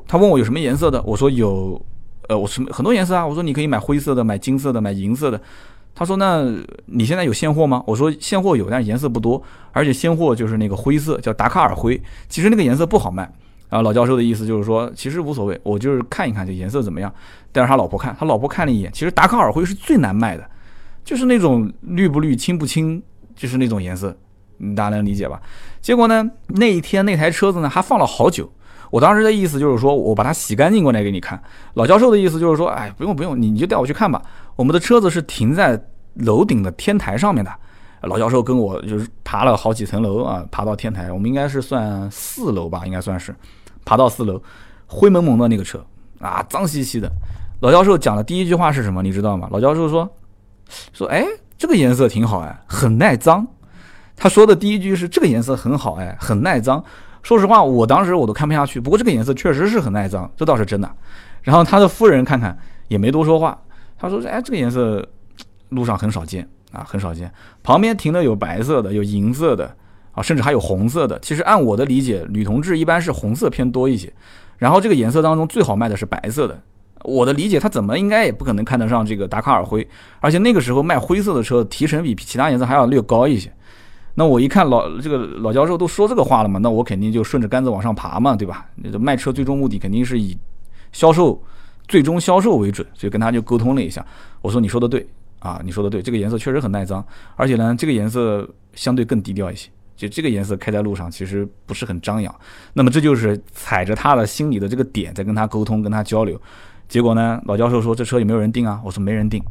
[0.07, 1.81] 他问我有什么颜色的，我说有，
[2.27, 3.25] 呃，我什么很多颜色啊。
[3.25, 5.41] 我说你可以买灰色的，买金色的，买银色的。
[5.95, 6.45] 他说那
[6.85, 7.83] 你现在有现货吗？
[7.85, 9.41] 我说现货有，但是颜色不多，
[9.71, 12.01] 而且现货就是那个灰色，叫达喀尔灰。
[12.29, 13.29] 其实那个颜色不好卖。
[13.67, 17.13] 啊，老教授的意思就是说，其实无所谓，我就是看一看这颜色怎么样。
[17.51, 20.49] 带着他老婆看，他老婆看了一眼，其实达喀尔灰是最难卖的。
[21.03, 23.01] 就是那种绿不绿、青不青，
[23.35, 24.15] 就是那种颜色，
[24.75, 25.41] 大家能理解吧？
[25.81, 28.51] 结果呢，那一天那台车子呢还放了好久。
[28.91, 31.39] 我当时的意思就是说，我把它洗干净过来给你看。
[31.75, 34.21] 老教授的意思就是说，哎，不用不用，你你就带我去看吧。
[34.55, 35.79] 我们的车子是停在
[36.15, 37.51] 楼顶的天台上面的。
[38.01, 43.35] 老教授跟我就是爬了好几层楼啊，爬到天台，我们应该是算四楼吧，应该算是
[43.85, 44.41] 爬到四楼，
[44.87, 45.85] 灰蒙蒙的那个车
[46.19, 47.11] 啊，脏兮兮的。
[47.61, 49.03] 老教授讲的第一句话是什么？
[49.03, 49.47] 你知道吗？
[49.51, 50.09] 老教授说。
[50.93, 51.25] 说哎，
[51.57, 53.45] 这个颜色挺好哎，很耐脏。
[54.15, 56.83] 他说的第一句是这个颜色很好哎，很耐脏。
[57.23, 58.79] 说实话，我当时我都看不下去。
[58.79, 60.89] 不过这个颜色确实是很耐脏，这倒是真的。
[61.41, 63.57] 然后他的夫人看看也没多说话。
[63.97, 65.05] 他说哎，这个颜色
[65.69, 67.31] 路上很少见啊，很少见。
[67.63, 69.73] 旁边停的有白色的，有银色的
[70.11, 71.19] 啊，甚至还有红色的。
[71.19, 74.11] 其实按我的理解，女同志一般是红色偏多一些。
[74.57, 76.61] 然后这个颜色当中最好卖的是白色的。
[77.03, 79.87] 我的理解，他怎么应该也不可能看得上这个达喀尔灰，
[80.19, 83.51] 而且那个时候卖灰色的车提成比其他颜色还要略高一些。
[84.15, 88.65] 那我一看老这个老教授都说这个话了嘛，那我肯定就顺着杆子往上爬嘛，对吧？
[88.99, 90.37] 卖车最终目的肯定是以
[90.91, 91.41] 销售
[91.87, 94.05] 最终销售为准，所以跟他就沟通了一下。
[94.41, 95.07] 我说你说的对
[95.39, 97.05] 啊，你说的对，这个颜色确实很耐脏，
[97.37, 102.33] 而且呢，这个颜色相对更低调一些，就这个颜色开在路上其实不是很张扬。
[102.73, 106.39] 那么这就是踩着他的心里的这个点在跟他沟通，跟他交流。
[106.89, 107.39] 结果呢？
[107.45, 109.41] 老教授说：“这车有没有人订啊？”我说：“没人订。”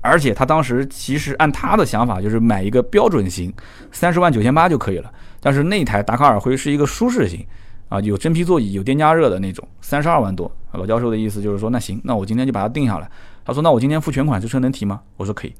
[0.00, 3.52] 而且他当时其实按他的想法，就是买一个标准型，
[3.90, 5.12] 三十万九千八就可以了。
[5.40, 7.44] 但是那台达喀尔灰是一个舒适型，
[7.88, 10.48] 啊，有真皮座椅，有电加热的那种，三十二万多。
[10.74, 13.10] 老教授的意思就是说：“那行，那我今天就把它定下来。”
[13.44, 15.54] 他说：“那我今天付全款，这车能提吗？”我说：“可以。”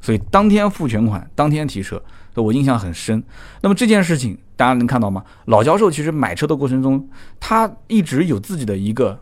[0.00, 2.00] 所以当天付全款，当天提车，
[2.36, 3.20] 我印象很深。
[3.60, 5.24] 那么这件事情大家能看到吗？
[5.46, 7.08] 老教授其实买车的过程中，
[7.40, 9.18] 他一直有自己的一个。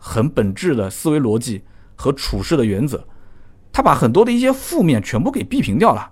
[0.00, 1.62] 很本质的思维逻辑
[1.94, 3.04] 和处事的原则，
[3.70, 6.10] 他把很多的一些负面全部给避平掉了。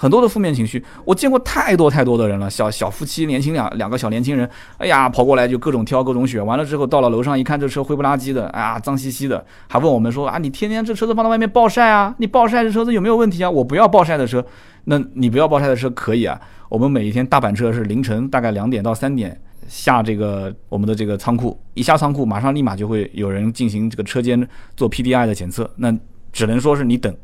[0.00, 2.48] 很多的负面情绪，我见过太多太多的人了。
[2.48, 12.14] 小小夫妻，年轻两两个小年轻人，哎呀，跑过来就各种挑各种选，完了之后到了楼上一看，这车灰不拉几的，哎呀，脏兮兮的，还问我们说啊，你天天这车子放在外面暴晒啊？
[12.18, 13.50] 你暴晒这车子有没有问题啊？
[13.50, 14.46] 我不要暴晒的车，
[14.84, 16.40] 那你不要暴晒的车可以啊。
[16.68, 25.96] 我们每一天大板车是凌晨大概两点到三点下这个我们的这个仓库，一下仓库马上立马就会有人进行这个车间做 PDI 的检测，那
[26.32, 27.14] 只能说是你等。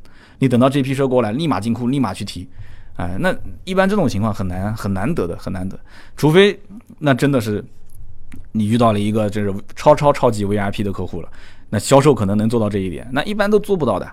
[0.40, 2.46] 你等到这批车过来，立马进库，立马去提，
[2.96, 5.78] 哎，那一般这种情况很难很难得的，很难得，
[6.16, 6.58] 除非
[6.98, 7.64] 那真的是
[8.52, 11.28] 你遇到了一个就是超超超级 VIP 的客户了，
[11.70, 14.10] 那销售可能能做到这一点，那一般都做不到的。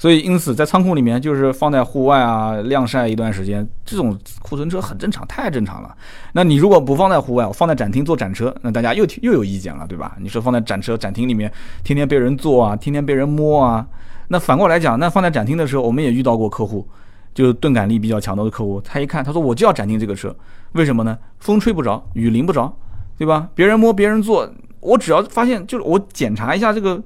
[0.00, 5.94] 所以因此在仓库里面就是放在户外啊晾晒一段时间，这种库存车很正常，太正常了。
[6.32, 10.16] 那你如果不放在户外，放在展厅做展车，那大家又又有意见了，对吧？
[10.18, 11.52] 你说放在展车展厅里面，
[11.84, 13.86] 天天被人坐啊，天天被人摸啊。
[14.28, 16.88] 那反过来讲，那放在展厅的时候，我们也遇到过客户，
[17.34, 18.80] 就钝感力比较强的客户。
[18.80, 20.34] 他一看，他说我就要展厅这个车，
[20.72, 21.18] 为什么呢？
[21.40, 22.74] 风吹不着，雨淋不着，
[23.18, 23.50] 对吧？
[23.54, 27.02] 别人摸，别人坐，我只要发现，就是我检查一下这个，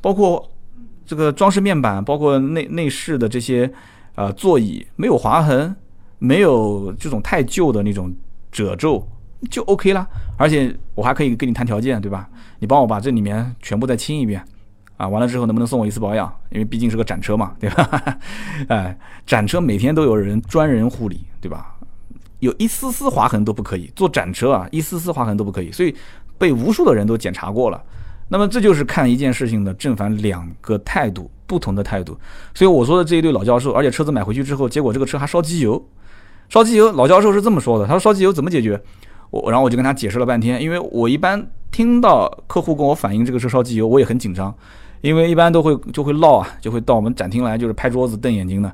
[0.00, 0.48] 包括
[1.06, 3.70] 这个装饰面板，包括内内饰的这些，
[4.16, 5.74] 呃，座椅没有划痕，
[6.18, 8.12] 没有这种太旧的那种
[8.50, 9.06] 褶皱，
[9.50, 10.06] 就 OK 啦。
[10.36, 12.28] 而且我还可以跟你谈条件，对吧？
[12.58, 14.44] 你帮我把这里面全部再清一遍。
[14.96, 16.34] 啊，完了之后能不能送我一次保养？
[16.50, 18.18] 因为毕竟是个展车嘛，对吧？
[18.68, 21.76] 哎，展车每天都有人专人护理，对吧？
[22.40, 25.94] 有一丝丝划痕都不可以做展车啊，一丝丝划痕都不可以，所以
[26.38, 27.82] 被无数的人都检查过了。
[28.28, 32.18] 那么这就是看一件事情的正反两个态度，不同的态度。
[32.54, 35.82] 所以我说的这一对老教授，而且车子买回去之后，结果这个车还烧机油，
[36.48, 36.90] 烧机油。
[36.92, 38.80] 老教授是这么说的，他说烧机油怎么解决？
[39.30, 44.54] 我然后我就跟他解释了半天，因为我一般听到客户跟我反映这个车烧机油，我也很紧张。
[45.02, 48.72] 因为一般都会就会闹啊，就会到我们展厅来，就是拍桌子瞪眼睛的，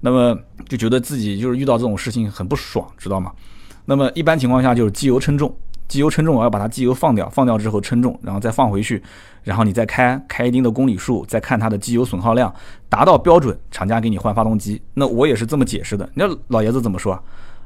[0.00, 0.38] 那么
[0.68, 3.32] 就觉得自己就是遇到这种事情很不爽，知道吗？
[3.84, 5.54] 那么一般情况下就是机油称重，
[5.88, 9.02] 机油称重，我要把它机油放掉，放掉之后称重，然后再放回去，
[9.42, 12.52] 然后你再开开一定的公里数，再看它的机油损耗量
[12.88, 14.80] 达到标准，厂家给你换发动机。
[14.94, 16.08] 那我也是这么解释的。
[16.14, 17.18] 那老爷子怎么说？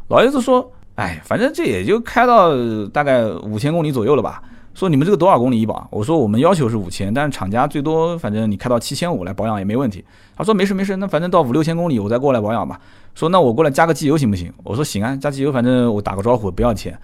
[0.09, 2.53] 老爷子说，哎，反正这也就开到
[2.89, 4.43] 大概五千公里左右了吧。
[4.75, 5.89] 说你们这个多少公里一保？
[5.91, 10.05] 我说我们要求是五千，但是厂家最多反正你开到七千五来保养也没问题。
[10.37, 12.81] 他说没事没事，那反正到五六千公里我再过来保养吧。
[13.15, 14.53] 说那我过来加个机油行不行？
[14.63, 16.97] 我说行啊，加机油反正我打个招呼不要钱。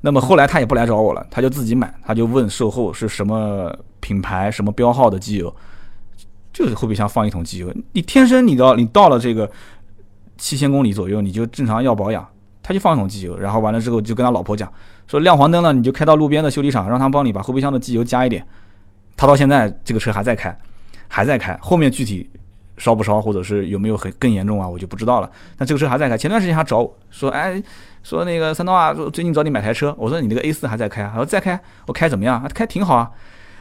[0.00, 5.54] 那么后来他也不来找我了，他就自己买，他就问售后是什么品牌、什么标号的机油，
[6.52, 7.72] 就是后备箱放一桶机油。
[7.92, 9.50] 你天生你到你到了这个
[10.38, 12.26] 七千公里左右，你就正常要保养，
[12.62, 14.72] 他就放一桶机油，然后完了之后就跟他老婆讲。
[15.06, 18.46] 说亮黄灯了，你就开到路边的修理厂，让他帮你把后备箱的机油加一点。
[19.16, 20.56] 他到现在这个车还在开，
[21.08, 21.54] 还在开。
[21.60, 22.30] 后面具体
[22.78, 25.28] 烧不烧，或者是有没有很更严重啊，我就不知道了。
[25.58, 26.16] 但这个车还在开。
[26.16, 27.60] 前段时间还找我说，哎，
[28.02, 29.94] 说那个三刀啊，说最近找你买台车。
[29.98, 32.46] 我说你那个 A 四还在开啊，他说在开，我开怎么样？
[32.54, 33.10] 开挺好啊。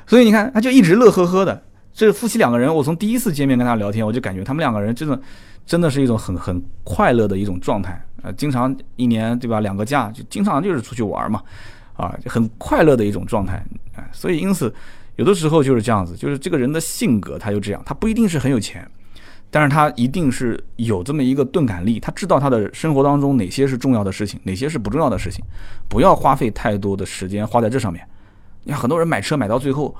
[0.07, 1.63] 所以你看，他就一直乐呵呵的。
[1.93, 5.19] 这夫妻两个人，我从第一次见面跟他聊天，我就感觉他们两个人真的，
[5.65, 8.01] 真的是一种很很快乐的一种状态。
[8.21, 11.41] 呃，经常一年对吧，两个假就经常就是出去玩嘛，
[11.95, 13.63] 啊，很快乐的一种状态，
[13.95, 14.73] 啊，所以因此
[15.15, 18.85] 有的时候就是这样子，就是这个人的性格他就这样，他不一定是很有钱，
[19.51, 25.43] 但是他一定是有这么一个钝感力，他知道他的生活当中哪些是重要的事情，哪些是不重要的事情，
[25.87, 28.05] 不要花费太多的时间花在这上面。
[28.63, 29.95] 你看很多人买车买到最后，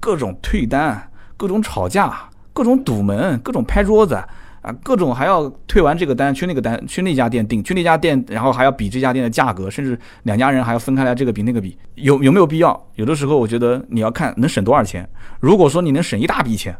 [0.00, 4.22] 各种退单，各种吵架，各种堵门，各种拍桌子。
[4.62, 12.84] 啊，各种还要退完这个单，去那个单，去那家店订，去那家店，然后还要比这家店的价格，甚至两家人还要分开来，这个比那个比，有有没有必要？
[12.96, 15.08] 有的时候我觉得你要看能省多少钱。
[15.38, 16.76] 如果说你能省一大笔钱，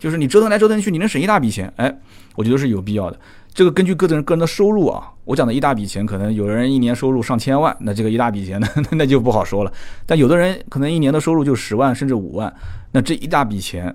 [0.00, 1.96] 就是你折腾来折腾去，你能省一大笔钱，哎，
[2.34, 3.20] 我觉得是有必要的。
[3.54, 9.72] 这个根据个人个人的收入啊，我讲的一大笔钱，可能有的人一年收入上千万，那这个一大笔钱呢， 那就不好说了。
[10.06, 12.52] 但有的人可能一年的收入就十万甚至五万，
[12.90, 13.94] 那这一大笔钱。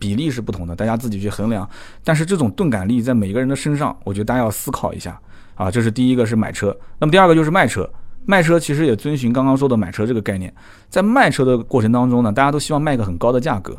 [0.00, 1.68] 比例是不同的，大家自己去衡量。
[2.04, 5.20] 但是这种钝感力在每个人的身上，我觉得大家要思考一下
[5.56, 5.68] 啊。
[5.68, 7.90] 这是第一个是买车，那么第二个就是卖车。
[8.24, 10.54] 卖车其实也遵循刚刚说的买车这个概念，
[10.88, 13.76] 在卖车的过程当中呢，大家都希望卖个很高的价格。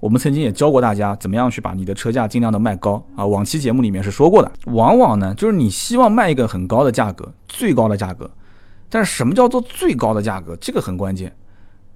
[0.00, 3.26] 我们曾经也教过大家怎么样去把你的车价尽量的卖高啊。
[3.26, 8.30] 往期节目里面是说过的，往往呢就是你希望卖一个很高的价格，最高的价格。
[8.88, 10.56] 但是什么叫做最高的价格？
[10.56, 11.34] 这个很关键，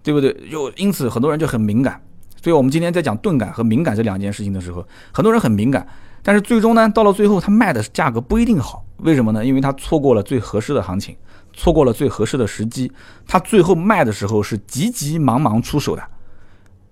[0.02, 0.32] 对不对？
[0.50, 2.00] 就因此很多人就很敏感。
[2.42, 5.86] 所以，我们今天在讲钝感和敏感这两件事情的时候，很多人很敏感，
[6.24, 8.84] 但是最终呢，到了最后，他卖的价格不一定好。
[8.98, 9.46] 为什么呢？
[9.46, 11.16] 因为他错过了最合适的行情，
[11.52, 12.90] 错过了最合适的时机。
[13.28, 16.02] 他最后卖的时候是急急忙忙出手的。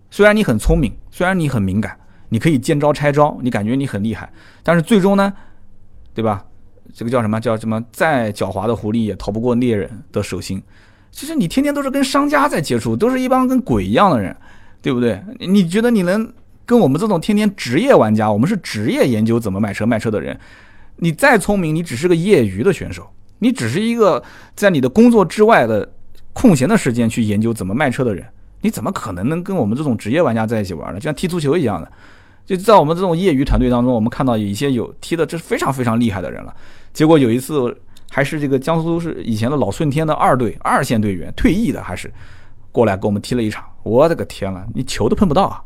[0.08, 1.96] 虽然你很聪明，虽然你很敏感，
[2.28, 4.32] 你可以见招拆招，你感觉你很厉害，
[4.62, 5.32] 但是最终呢，
[6.14, 6.44] 对吧？
[6.92, 7.80] 这个叫什么叫什么？
[7.92, 10.60] 再狡猾的狐狸也逃不过猎人的手心。
[11.12, 14.34] 其实你天天都是跟商家在接触，都是一帮跟鬼一样的人，
[14.82, 15.22] 对不对？
[15.38, 16.32] 你觉得你能
[16.66, 20.38] 跟我们这种天天职业玩家，我们是职业研究怎么买车卖车的人，
[20.96, 23.08] 你再聪明，你只是个业余的选手，
[23.38, 24.22] 你只是一个
[24.54, 25.92] 在你的工作之外的
[26.32, 28.26] 空闲的时间去研究怎么卖车的人，
[28.62, 30.98] 你怎么可能能跟我们这种职业玩家在一起玩呢？
[30.98, 31.90] 就像踢足球一样的，
[32.44, 36.54] 就在我们这种业余团队当中，我们看到有一些有踢的这是非常非常厉害的人了，
[36.92, 37.76] 结果有一次。
[38.12, 42.12] 还是这个江苏是以前的老顺天的二队二线队员退役的，还是
[42.72, 43.64] 过来跟我们踢了一场。
[43.84, 45.62] 我的个天了，你球都碰不到啊！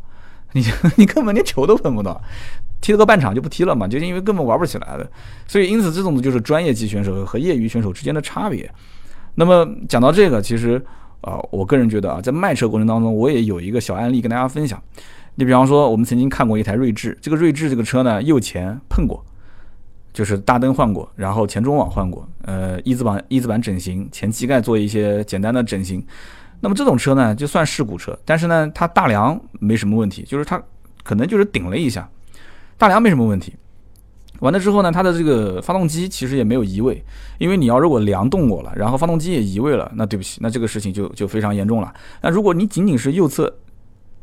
[0.53, 0.63] 你
[0.97, 2.21] 你根本连球都碰不到，
[2.83, 5.11] 踢了个半场就不踢了嘛，就是因为根本玩不起来的。
[5.47, 8.71] 所以因此这种就是专业级选手和业余选手之间的差别。
[9.37, 10.85] 那么讲到这个，其实
[11.25, 14.81] 啊，我个人觉得啊，在卖车过程当中，我也有一个小案例跟大家分享。
[15.35, 19.25] 你比方说，我们曾经看过一台锐志，这个锐志这个车呢，右前碰过。
[20.13, 26.01] 就是大灯换过，然后前中网换过，呃，一字板一字板整形，前机盖做一些简单的整形。
[26.61, 30.63] 那么这种车呢，就算事故车，但是呢，它大梁没什么问题，就是它
[31.03, 32.09] 可能就是顶了一下，
[32.79, 33.57] 大梁没什么问题。
[34.45, 37.03] 完了之后呢，它的这个发动机其实也没有移位，
[37.39, 41.91] 因为你要如果梁动过了，然后发动机也移位了，那对不起，那这个事情就就非常严重了。
[42.21, 43.51] 那如果你仅仅是右侧，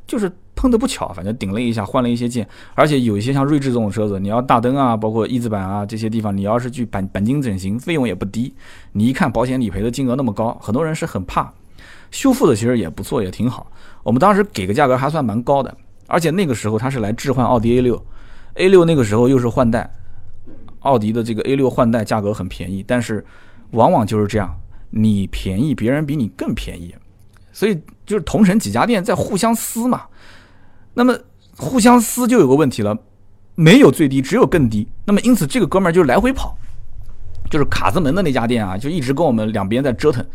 [0.06, 8.54] 就是碰的不巧，反正顶了一下，换了一些件，而且有一些像锐志这种车子，你要大灯啊，包括翼子板啊这些地方，你要是去钣钣金整形，费用也不低。
[8.92, 11.52] 你一看保险理赔的金额那么高，很多人是很怕。
[12.12, 13.72] 修复的其实也不错，也挺好。
[14.04, 18.06] 我们当时给个价格还算蛮高的，而且那个时候他是来置换奥迪 A 六
[18.56, 19.90] ，A 六那个时候又是换代，
[20.82, 23.26] 奥迪的这个 A 六换代价格很便宜，但是
[23.72, 24.56] 往往就是这样，
[24.92, 26.94] 你便宜，别人比你更便宜。
[27.54, 27.76] 所以
[28.06, 30.04] 就是同城几家店在互相撕嘛，
[30.94, 31.18] 那么
[31.58, 32.98] 互相撕就有个问题了，
[33.56, 34.88] 没有最低，只有更低。
[35.06, 36.58] 那么因此这个哥们儿就来回跑，
[37.50, 40.26] 就是卡子门的那家店啊，就一直跟我们两边在折腾。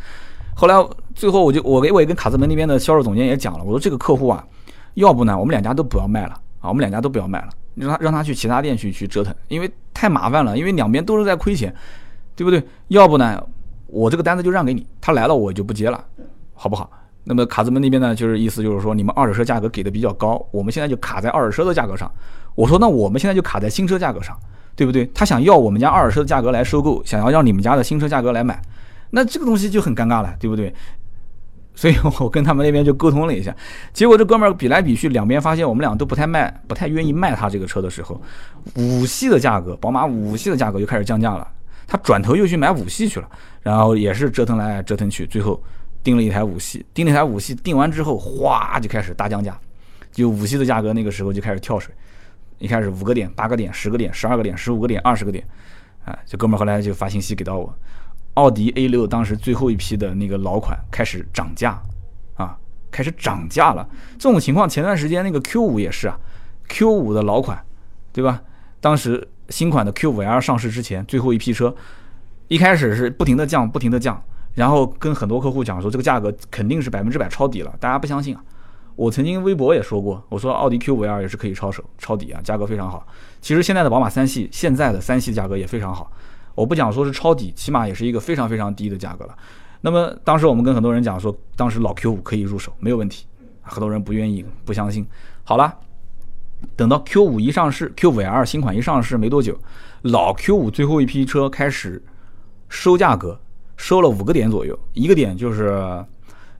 [0.54, 0.74] 后来
[1.14, 4.46] 最后我就我给我也跟卡子门那边的销售总监也讲了，我说这个客户啊，
[4.94, 11.74] 要不呢我们两家都不要卖了我们两家都不要卖了，让他让他去其他店去去折腾，因为太麻烦了，因为两边都是在亏钱，
[12.34, 12.62] 对不对？
[12.88, 13.42] 要不呢
[13.86, 16.04] 我这个单子就让给你，他来了我就不接了，
[16.54, 16.90] 好不好？
[17.28, 22.08] 那么卡子门那边呢，就是意思就是说，你们二手车价格给的比较高，我们现在就卡在二手车的价格上。
[22.54, 24.38] 我说，那我们现在就卡在新车价格上，
[24.76, 25.04] 对不对？
[25.12, 28.62] 他想要我们家二手车的价格来收购，想要让你们家的新车价格来买，
[29.10, 30.72] 那这个东西就很尴尬了，对不对？
[31.76, 33.54] 所以我跟他们那边就沟通了一下，
[33.94, 38.20] 结果这哥们儿比来比去，两边发现我们俩都不太卖，不太愿意卖他这个车的时候，
[38.74, 41.46] 五系的价格，宝马五系的价格又开始降价了，
[41.86, 43.28] 他转头又去买五系去了，
[43.62, 45.62] 然后也是折腾来折腾去，最后。
[46.02, 49.58] 订了一台五系，订了一台五系，订完之后，哗就开始大降价，
[50.12, 51.92] 就五系的价格那个时候就开始跳水，
[52.58, 55.44] 一开始五个点、八个点、十个点、十二个点、十五个点、二十个点，
[56.04, 57.74] 啊，这哥们儿后来就发信息给到我，
[58.36, 61.80] 奥迪 A 六当时最后一批的那个老款开始涨价，
[62.34, 62.56] 啊，
[62.90, 63.88] 开始涨价了。
[64.18, 66.18] 这种情况前段时间那个 Q 五也是啊
[66.68, 67.58] ，Q 五的老款，
[68.12, 68.42] 对吧？
[68.78, 71.74] 当时新款的 Q 五 L 上市之前，最后一批车，
[72.48, 74.22] 一开始是不停的降，不停的降。
[74.54, 78.42] 然后跟很多客户讲说，这个价格肯定是百分之百抄底了，大家不相信啊。
[78.96, 83.06] 我曾经微博也说过，我说奥迪 Q5L 也是可以抄手抄底啊，价格非常好。
[83.40, 86.10] 其实现在的宝马三系，现在的三系价格也非常好。
[86.56, 89.36] 我不讲说是抄底，起码也是一个非常非常低的价格了。
[89.82, 93.26] 那么当时我们跟很多人讲说，当时老 Q 五可以入手，没有问题。
[93.62, 95.06] 很多人不愿意，不相信。
[95.44, 95.72] 好了，
[96.74, 99.56] 等到 Q 五一上市，Q 五 L 新款一上市没多久，
[100.02, 102.02] 老 Q 五最后一批车开始
[102.68, 103.38] 收价格。
[103.78, 106.02] 收了五个点左右，一个点就是，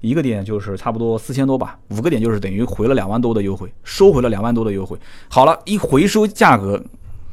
[0.03, 4.99] 一个点就是差不多四千多吧，五个点就是等于回了两万多的优惠，收回了两万多的优惠。
[5.30, 6.78] 好了，一回收价格，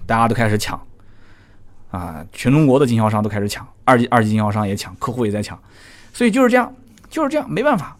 [0.06, 0.82] 大家都开始抢，
[1.94, 5.58] 啊，全中国的经销商都开始抢，二级二级经销商也抢，客户也在抢，
[6.12, 6.74] 所以就是这样，
[7.08, 7.96] 就是这样，没办法，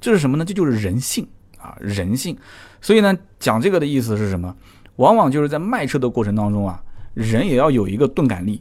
[0.00, 0.44] 这是什么呢？
[0.44, 1.24] 这就是人性
[1.58, 2.36] 啊，人性。
[2.80, 4.52] 所以呢，讲这个的意思是什么？
[4.96, 6.82] 往往就是在卖车的过程当中啊，
[7.14, 8.60] 人也要有一个钝感力。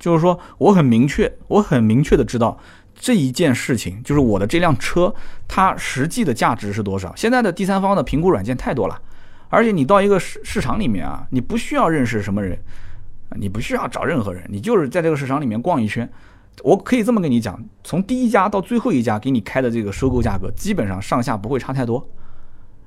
[0.00, 2.58] 就是说，我很明确，我很明确的知道
[2.94, 5.14] 这一件事情，就是我的这辆车
[5.46, 7.12] 它实际的价值是多少。
[7.16, 9.00] 现在的第三方的评估软件太多了，
[9.48, 12.56] 而且你到一个市市场里面啊，你不需要认识什么人，
[13.36, 16.08] 你不需要找任何人，你就是在这个市场里面逛一圈。
[16.62, 22.04] 我可以这么跟你讲，从第一家到最后一家给你开的这个收购价格，基本上上下不会差太多。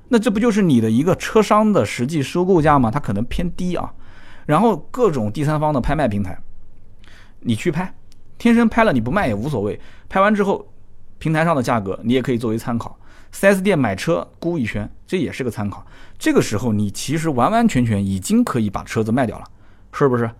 [0.08, 2.90] 那这不就是你的一个车商的实际收购价吗？
[2.90, 3.94] 它可能偏低啊。
[4.44, 6.38] 然后各种第三方的拍卖平台。
[7.40, 7.94] 你去拍，
[8.36, 9.80] 天生拍了你不卖也无所谓。
[10.08, 10.66] 拍完之后，
[11.18, 12.98] 平台上的价格你也可以作为参考。
[13.32, 15.86] 4S 店买车估一圈，这也是个参考。
[16.18, 19.44] 这个时候你其实完完全全已经可以把车子卖掉了，
[19.92, 20.30] 是不是？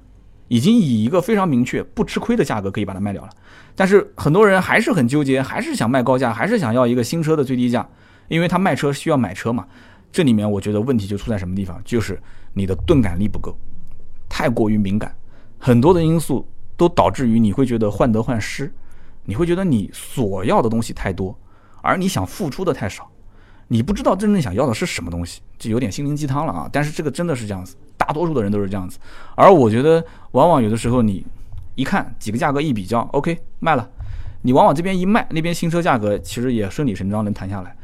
[0.49, 3.31] 已经以一个非常明确、不吃亏的价格可以把它卖掉了。
[3.75, 7.89] 但是很多人还是很纠结，还是想卖高价，还是想要一个新车的最低价，
[8.29, 9.67] 因为他卖车需要买车嘛。
[10.11, 12.21] 这里面我觉得问题就出在什么地方，就是
[12.53, 13.57] 你的钝感力不够，
[14.29, 15.15] 太过于敏感，
[15.59, 16.47] 很多的因素
[16.77, 18.71] 都导致于你会觉得患得患失，
[19.25, 21.35] 你会觉得你所要的东西太多，
[21.81, 23.11] 而你想付出的太少，
[23.69, 26.69] 你不知道真正想要的是什么东西，就有点心灵鸡汤了啊！
[26.71, 28.99] 但是这个真的是这样子，大多数的人都是这样子，
[29.37, 31.25] 而我觉得往往有的时候你。
[31.75, 33.91] 一看几个价格一比较，OK 卖了，
[34.43, 37.75] 你往往这边一卖，那边新车价格其实也顺理成章能谈下来。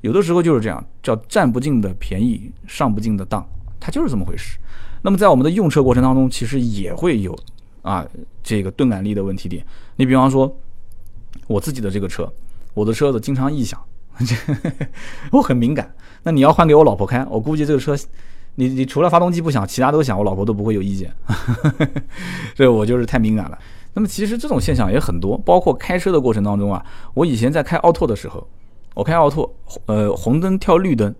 [0.00, 3.48] 有的时候就是这样，叫占不尽的便宜，上不尽的当，
[3.78, 4.58] 它就是这么回事。
[5.02, 7.38] 那么在我们的用车过程当中，其实也会有
[7.82, 8.04] 啊
[8.42, 9.64] 这个钝感力的问题点。
[9.94, 10.52] 你比方说
[11.46, 12.28] 我自己的这个车，
[12.74, 13.80] 我的车子经常异响，
[15.30, 15.94] 我很敏感。
[16.24, 17.96] 那你要换给我老婆开，我估计这个车。
[18.60, 21.14] 你你除了发动机不响，其他都响，我老婆都不会有意见，
[22.56, 23.56] 所以我就是太敏感了。
[23.94, 26.84] 那么其实这种现象也很多，包括开车的过程当中啊，
[27.14, 28.44] 我以前在开奥拓的时候，
[28.94, 29.48] 我开奥拓，
[29.86, 31.14] 呃，红灯跳绿灯，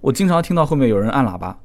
[0.00, 1.56] 我经常听到后面有人按喇叭。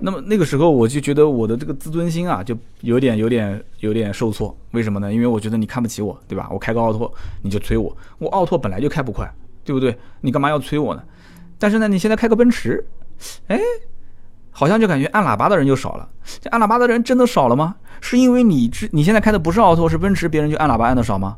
[0.00, 4.54] 那么那个时候我就觉得我的这个自尊心啊，就有点有点有点受挫。
[4.72, 5.10] 为什么呢？
[5.10, 6.50] 因为我觉得你看不起我，对吧？
[6.52, 7.10] 我开个奥拓
[7.40, 9.26] 你就催我，我奥拓本来就开不快，
[9.64, 9.96] 对不对？
[10.20, 11.02] 你干嘛要催我呢？
[11.58, 12.84] 但是呢，你现在开个奔驰，
[13.46, 13.58] 哎。
[14.52, 16.08] 好像就感觉按喇叭的人就少了，
[16.40, 17.74] 这按喇叭的人真的少了吗？
[18.00, 21.36] 是因为你之你现在开的不是奥拓是奔驰，别人就按喇叭按的少吗？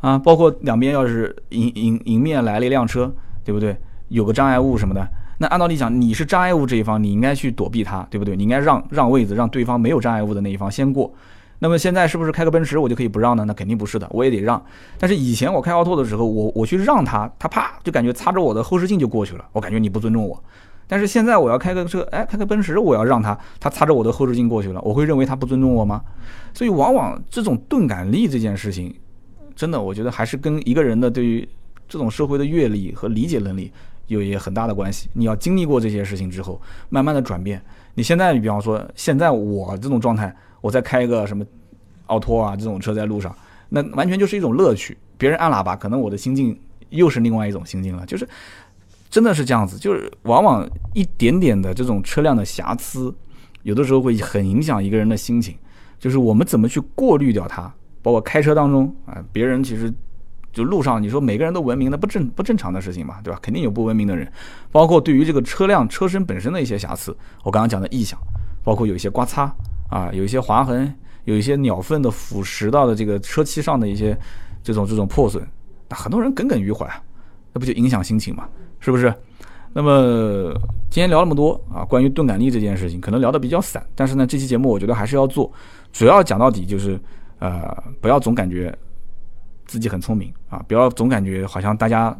[0.00, 3.12] 啊，包括两边要是迎迎迎面来了一辆车，
[3.44, 3.76] 对不对？
[4.08, 5.06] 有个障碍物什么的，
[5.38, 8.34] 那按道理讲你是障碍物这一方，你应该去躲避它，对不对？
[8.34, 11.12] 你应该让让位子，让对方没有障碍物的那一方先过。
[11.58, 13.44] 那么现在是不是开个奔驰我就可以不让呢？
[13.44, 14.60] 那肯定不是的，我也得让。
[14.98, 20.42] 但是以前我开奥拓的时候，我我去让他，他啪就感觉擦着我的后视镜就过去了，我感觉你不尊重我。
[20.92, 26.02] 但是现在我要开个车，哎，开个奔驰，我要让他，他擦着我的后视镜过去了，我会认为他不尊重我吗？
[26.52, 28.92] 所以往往这种钝感力这件事情，
[29.54, 31.48] 真的，我觉得还是跟一个人的对于
[31.88, 33.72] 这种社会的阅历和理解能力
[34.08, 35.08] 有一很大的关系。
[35.12, 37.62] 你要经历过这些事情之后，慢慢的转变。
[37.94, 41.46] 你现在，你比方说，现在我这种状态，我在开一个什么
[42.06, 43.32] 奥拓啊这种车在路上，
[43.68, 44.98] 那完全就是一种乐趣。
[45.16, 48.28] 别人按喇叭，可能我的心境又是另外一种心境了，就是。
[49.10, 53.12] 真的是这样子，就是往往一点点的这种车辆的瑕疵，
[53.64, 55.56] 有的时候会很影响一个人的心情。
[55.98, 59.92] 就是我们怎么去过滤掉它，包括开车当中啊，别人其实
[60.52, 63.38] 就路上，你说每个人都文明，那不正不正常的事情嘛，对吧？
[63.42, 64.26] 肯定有不文明的人。
[64.72, 68.18] 包括对于这个车辆车身本身的一些瑕疵，我刚刚讲的异响，
[68.64, 69.54] 包括有一些刮擦
[69.90, 70.94] 啊，有一些划痕，
[71.24, 74.18] 有一些鸟粪的腐蚀到的这个车漆上的一些
[74.62, 75.46] 这种这种破损，
[75.88, 76.88] 那很多人耿耿于怀，
[77.52, 78.48] 那不就影响心情嘛？
[78.80, 79.12] 是不是？
[79.72, 80.52] 那么
[80.90, 83.80] 今天聊那么多啊，关于钝感力这件事情，可能聊的比较散。
[83.94, 85.52] 但是呢，这期节目我觉得还是要做，
[85.92, 86.98] 主要讲到底就是，
[87.38, 88.76] 呃，不要总感觉
[89.66, 92.12] 自己很聪明啊，不要总感觉好像大家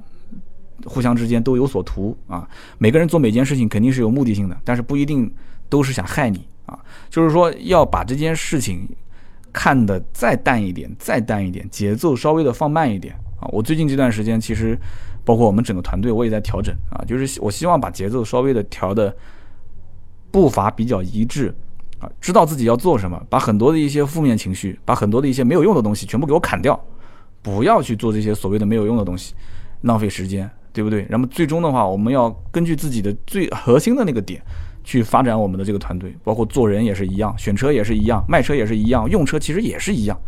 [0.85, 2.49] 互相之间都有所图啊。
[2.79, 5.29] 每个人做每件事情肯定是有目的性的，但是不一定
[5.69, 6.79] 都是想害你啊。
[7.09, 8.89] 就是说要把这件事情
[9.53, 13.49] 看得再淡一点，再淡一点，节奏稍微的放慢一点啊。
[13.51, 14.79] 我最近这段时间其实。
[15.25, 19.15] 包括我们整个团队，我也在调整啊，就是我希望把节奏稍微的调的
[20.31, 21.55] 步伐比较一致
[21.99, 26.79] 啊，知道自己要做什么，把很多的一些负面情绪，把很多的一些没有用的东西全部给我砍掉，
[27.43, 29.35] 不要去做这些所谓的没有用的东西，
[29.83, 31.07] 浪费时间，对不对？
[31.11, 34.43] 那么最终的话，我们要根据自己的最核心的那个点
[34.83, 40.19] 去发展我们的这个团队，包括做人也是一样，选车也是一样，卖车也是一样，用车其实也是一样，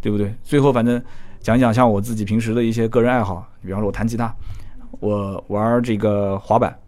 [0.00, 0.34] 对不对？
[0.42, 1.02] 最后反正。
[1.40, 4.32] 讲讲像我自己平时的一些个人爱好，比方说我弹吉他，
[5.00, 6.78] 我玩这个滑板。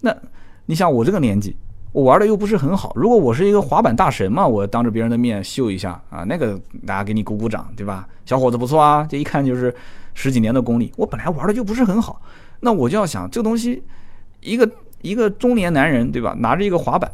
[0.00, 0.14] 那
[0.64, 1.56] 你像我这个年纪，
[1.90, 2.92] 我玩的又不是很好。
[2.94, 8.08] 如果我是一个滑板大神嘛，我当着别人的面秀一下啊，那个大家给你鼓鼓掌，对吧？
[8.24, 9.74] 小伙子不错啊，这一看就是
[10.14, 10.92] 十几年的功力。
[10.96, 12.22] 我本来玩的就不是很好，
[12.60, 13.82] 那我就要想这个东西，
[14.40, 14.70] 一个
[15.02, 16.34] 一个中年男人，对吧？
[16.38, 17.10] 拿着一个滑板。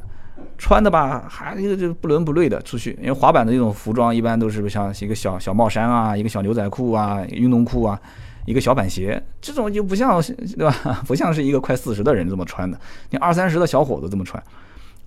[0.63, 8.01] 穿的吧，还一个就不伦不类的出去，因为滑板的这种服装一般都是像一个小小帽衫啊，一个小牛仔裤啊，运动裤啊，
[8.47, 10.23] 一个小板鞋，这种就不像
[10.57, 11.03] 对吧？
[11.05, 14.41] 不像是一个快四十的人这么穿的，你二三十的小伙子这么穿，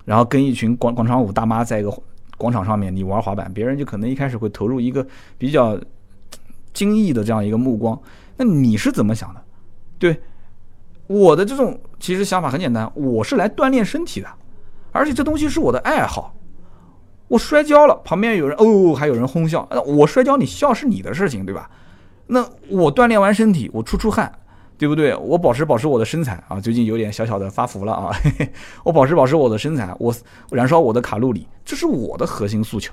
[0.04, 1.90] 然后跟一群广广场舞大妈在一个
[2.36, 5.06] 广场上面，你玩滑板，别人就可能一开始会投入一个
[5.38, 5.80] 比较
[6.74, 7.98] 惊异的这样一个目光。
[8.36, 9.42] 那你是怎么想的？
[9.98, 10.20] 对
[11.06, 14.28] 我的这种其实想法很简单，我是来锻炼身体的。
[14.96, 16.34] 而且这东西是我的爱好，
[17.28, 19.66] 我摔跤了，旁边有人哦，还有人哄笑。
[19.70, 21.70] 那我摔跤，你笑是你的事情，对吧？
[22.26, 24.32] 那我锻炼完身体，我出出汗，
[24.76, 25.14] 对不对？
[25.16, 30.14] 我保持保持我的身材啊，最近有点小小的发福了啊，嘿嘿，我保持保持我的身材，我
[30.50, 32.92] 燃烧我的卡路里，这是我的核心诉求，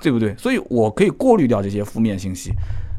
[0.00, 0.34] 对不对？
[0.36, 2.52] 所以我可以过滤掉这些负面信息，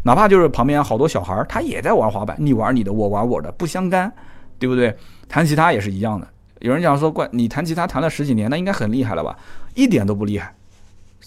[0.03, 4.11] 哪怕就是旁边好多小孩，他也在玩滑板，你玩你的，我玩我的，不相干，
[4.57, 4.95] 对不对？
[5.29, 6.27] 弹吉他也是一样的，
[6.59, 9.37] 有人讲说，怪你弹吉他弹了十几年，那应该很厉害了吧？
[9.75, 10.53] 一点都不厉害。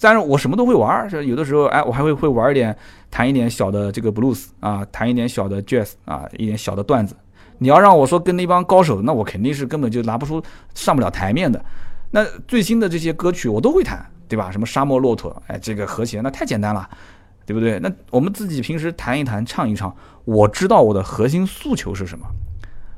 [0.01, 2.77] 但是我什么都会玩，是有的时候，哎，我还会会玩一点，
[3.11, 7.15] 弹一点小的这个 blues 啊，弹一点小的 jazz 啊，一点小的段子。
[7.59, 10.43] 你要让我说跟那帮高手，那我肯定是根本就拿不出
[10.75, 11.65] 上不了台面的。
[12.11, 14.51] 那最新的这些歌曲我都会弹，对吧？
[14.51, 16.89] 什么沙漠骆驼，哎，这个和弦那太简单了，
[17.47, 17.79] 对不对？
[17.79, 22.27] 那我们自己平时弹一弹，唱一唱，我知道我的核心诉求是什么。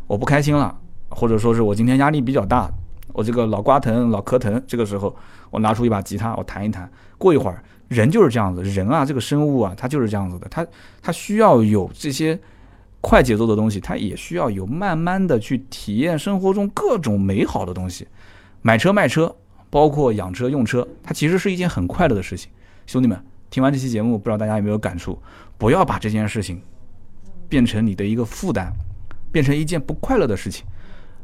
[0.06, 0.74] 我不开心了，
[1.14, 2.70] 或者说是我今天压力比较大。
[3.12, 5.14] 我这个老瓜疼、老壳疼，这个时候
[5.50, 6.90] 我拿出一把吉他，我弹一弹。
[7.16, 10.66] 过一会儿，人就是这样子，人啊，这个生物啊，它就是这样子的，它
[11.00, 12.36] 它需要有这些
[13.00, 18.08] 快节奏的东西，它也需要有慢慢的去体验生活中各种美好的东西。
[18.62, 19.32] 买车卖车，
[19.70, 22.50] 包括养车用车，它其实是一件很快乐的事情。
[22.86, 23.16] 兄弟们，
[23.48, 25.16] 听完这期节目，不知道大家有没有感触？
[25.56, 26.60] 不要把这件事情
[27.48, 28.72] 变成你的一个负担，
[29.30, 30.66] 变成一件不快乐的事情。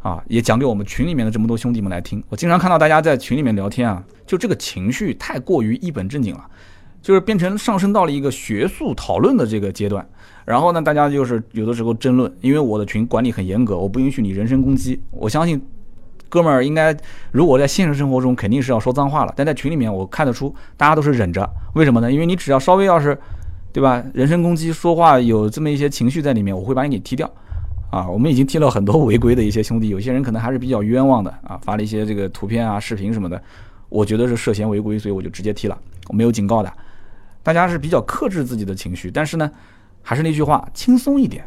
[0.01, 2.23] 啊，也讲给我们群里面的这么多兄弟们来听。
[2.29, 6.47] 我经常看到大家在群里面聊天啊，就这个情绪太过于一本正经了，
[7.03, 10.07] 就是变成上升到了一个学术讨论的这个阶段。
[10.47, 14.99] 然后呢，大家就是有的时候争论，因为我的群管理很严格，我不允许你人身攻击。
[15.11, 15.61] 我相信
[16.31, 16.97] 哥们儿应该，
[17.31, 21.49] 如果在现实生活中肯定是要说脏话了，但在群里面我看得出大家都是忍着。
[21.75, 22.11] 为什么呢？
[22.11, 23.17] 因为你只要稍微要是，
[23.71, 24.03] 对吧？
[24.15, 27.31] 人身攻击说话有这么一些情绪在里面，我会把你给踢掉。
[27.91, 33.43] 啊，我们已经踢了很多违规的一些兄弟，有些人可能还是比较冤枉的啊，发了一些这个图片啊、视频什么的，
[33.89, 35.77] 我觉得是涉嫌违规，所以我就直接踢了，
[36.09, 36.73] 我没有警告的。
[37.43, 39.51] 大家是比较克制自己的情绪，但是呢，
[40.03, 41.45] 还是那句话，轻松一点，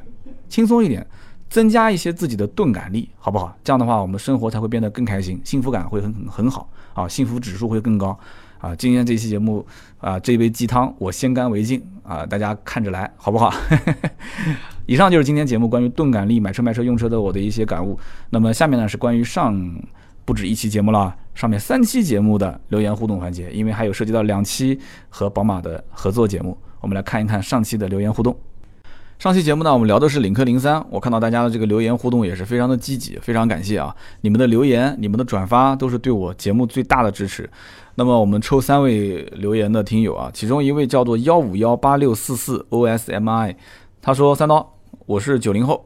[0.49, 1.05] 轻松一点，
[1.49, 3.55] 增加一些自己的钝感力，好不好？
[3.63, 8.17] 这样的话，我们生活才会变得更开心，幸福感会很很好啊，幸福指数会更高。
[8.57, 9.65] 啊，今天这期节目
[9.99, 13.53] 啊，这杯鸡汤我先干为敬啊，大家看着来，好不好？
[14.85, 17.97] 以上就是今天节目关于钝感力买车卖车用车的我的一些感悟。
[18.29, 19.57] 那么下面呢是关于上
[20.25, 24.79] 不止一期节目了，上面三期节目的留言互动环节，因为还有涉及到两期
[25.09, 28.35] 和宝马的合作节目，我们来看一看上期的留言互动。
[29.19, 33.95] 上期节目呢，我们聊的是领克零三，我看到大家的这个留言互动也是非常的积极，非常感谢啊！
[34.21, 37.49] 你们的留言、你们的转发都是对我节目最大的支持。
[37.95, 43.55] 那么我们抽三位留言的听友啊，其中一位叫做幺五幺八六四四 OSMI，
[44.05, 44.69] 他说三刀，
[45.05, 45.81] 我是九零后，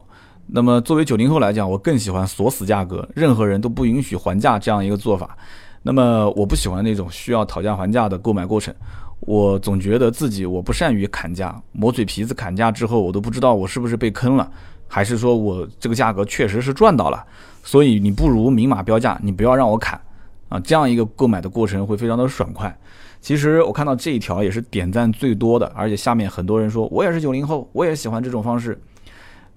[0.47, 5.37] 那么作为九零后来讲，我更喜欢锁死价格，任何人都不允许还价这样一个做法。
[5.83, 8.73] 那么我不喜欢那种需要讨价还价的购买过程。
[9.19, 14.49] 我总觉得自己我不善于砍价，磨嘴皮子砍价之后，我都不知道我是不是被坑了，
[14.87, 17.23] 还是说我这个价格确实是赚到了。
[17.63, 20.01] 所以你不如明码标价，你不要让我砍
[20.49, 22.75] 啊，这样一个购买的过程会非常的爽快。
[23.21, 28.79] 其实我看到这一条也是点赞最多的，而且下面很多人说我也是九零后，我也喜欢这种方式。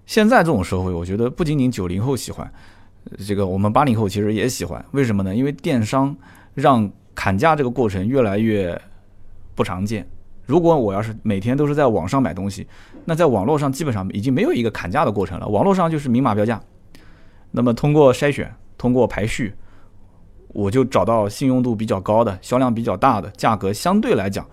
[0.07, 2.53] 现在这种社会，我觉得不仅仅九零后喜欢，
[3.27, 4.85] 这个我们八零后其实也喜欢。
[4.93, 5.35] 为什么呢？
[5.35, 6.17] 因为电商
[6.55, 8.81] 让砍价这个过程越来越。
[9.53, 10.09] 不常见。
[10.47, 12.67] 如果我要是每天都是在网上买东西，
[13.05, 15.47] 那在网络上基本上已经没有一个砍价的过程了。
[15.47, 16.59] 网络上就是明码标价。
[17.51, 19.53] 那么通过筛选，通过排序，
[20.53, 24.47] 我就找到信用度比较高的、销量比较大的、价格相对来讲，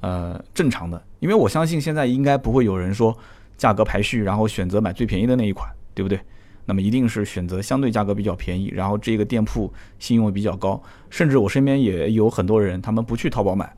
[0.00, 1.02] 呃，正常的。
[1.20, 3.16] 因为我相信现在应该不会有人说
[3.56, 6.18] 价格排序，然后选择买最便宜的那一款，对不对？
[6.64, 10.80] 那么一定是选择相对价格比较便宜，然后这个店铺信用比较高。
[11.08, 13.74] 甚至我身边也有很多人，他们不去淘宝买。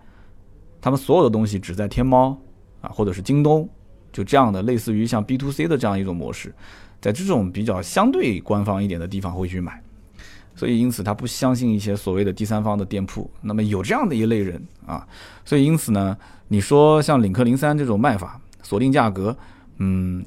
[0.81, 2.37] 他们所有的东西只在天猫
[2.81, 3.69] 啊，或者是京东，
[4.13, 6.53] 就这样的类似于像 B to C 的这样一种模式，
[7.01, 9.81] 在这种比较相对官方一点的地方会去买，
[10.55, 13.31] 所以因此他不相信一些所谓的第三方的店铺。
[13.41, 15.07] 那么有这样的一类人啊，
[15.45, 16.17] 所以因此呢，
[16.49, 19.37] 你说像领克零三这种卖法，锁定价格，
[19.79, 20.25] 嗯，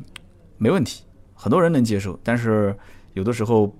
[0.57, 1.03] 没问题，
[1.33, 2.75] 很多人能接受，但是
[3.13, 3.73] 有的时候。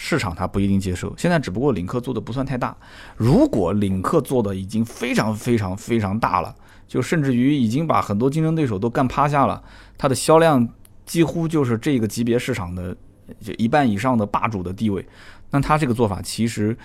[0.00, 2.76] 市场它不一定接受，现在只不过领克做的不算太大。
[3.16, 6.54] 如果领克做的已经非常非常非常大了，
[6.86, 9.60] 就甚至于已经把很多竞争对手都干趴下了，
[9.96, 10.68] 它的销量
[11.04, 12.96] 几乎就是这个级别市场的
[13.40, 15.04] 就一半以上的霸主的地位，
[15.50, 16.76] 那他这个做法其实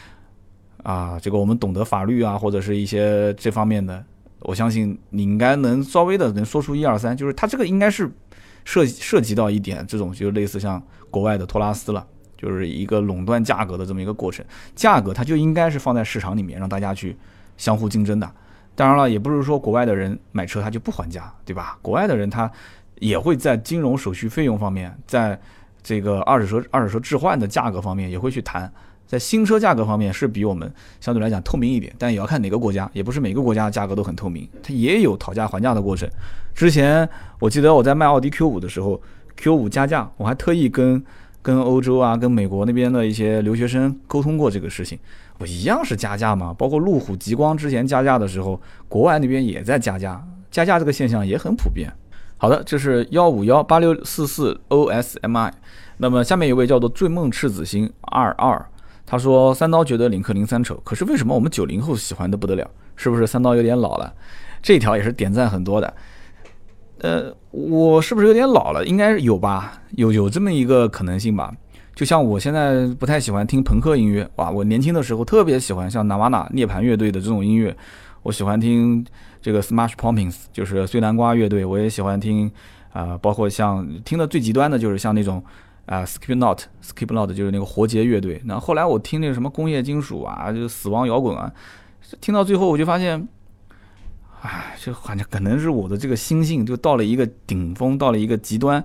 [0.84, 4.04] 啊，这个我们懂得法律啊或者是一些这方面的，
[4.40, 8.10] 我相信你应该能稍微的能说出一二三，就是他这个应该是
[8.66, 12.08] 涉涉及到一点这种就类似像国外的托拉斯了。
[12.36, 14.46] 就是一个垄断价格的这么一个过程，
[14.76, 17.16] 价格它就应该是放在市场里面让大家去
[17.56, 18.30] 相互竞争的。
[18.76, 21.80] 当然了，也不是说国外的人买车他就不还价，对吧？
[21.82, 22.52] 国外的人他
[23.00, 25.40] 也会在金融手续费用方面，在
[25.84, 28.72] 这个二手车二手车置换的价格方面也会去谈。
[29.06, 36.10] 在新车价格方面是比我们相对来讲透明一点，但也要看哪个国家，也不是每个国家价格都很透明，它也有讨价还价的过程。
[36.56, 37.08] 之前
[37.38, 39.00] 我记得我在卖奥迪 Q 五的时候
[39.36, 41.04] ，Q 五加价，我还特意跟
[41.44, 44.98] 跟欧洲啊、跟美国那边的一些留学生沟通过这个事情，
[45.38, 46.52] 我一样是加价嘛。
[46.54, 51.92] 包括路虎极光之前加价的时候，国外那边也在加价，加价这个现象也很普遍。
[52.44, 55.50] 好的，这是幺五幺八六四四 OSMI，
[55.96, 58.66] 那么下面一位叫做醉梦赤子心二二。
[59.06, 62.70] 他说：“三刀觉得领克零三丑，可是为什么我们九零后喜欢的不得了？
[62.98, 64.14] 是不是三刀有点老了？
[64.62, 65.94] 这条也是点赞很多的。
[67.00, 68.86] 呃，我是不是有点老了？
[68.86, 71.50] 应该有吧，有有这么一个可能性吧。
[71.96, 77.74] 就像我现在不太喜欢听朋克音乐，哇，我年轻的时候特别喜欢像 Nirvana 涅槃乐队的这种音乐，
[78.24, 79.06] 我喜欢听
[79.44, 82.52] 这个 Smash Pumpkins，就是碎南瓜乐队，我也喜欢听
[82.94, 85.44] 啊，包括像听的最极端的就是像那种。”
[85.86, 88.42] 啊，Skip Not，Skip Not 就是那个活结乐队。
[88.46, 91.52] 那后来我听那个什么工业金属啊，就死亡摇滚啊，
[92.22, 93.28] 听到最后我就发现，
[94.44, 98.82] 哎，就反正可能是我的这个心性就到了一个顶峰，到了一个极端，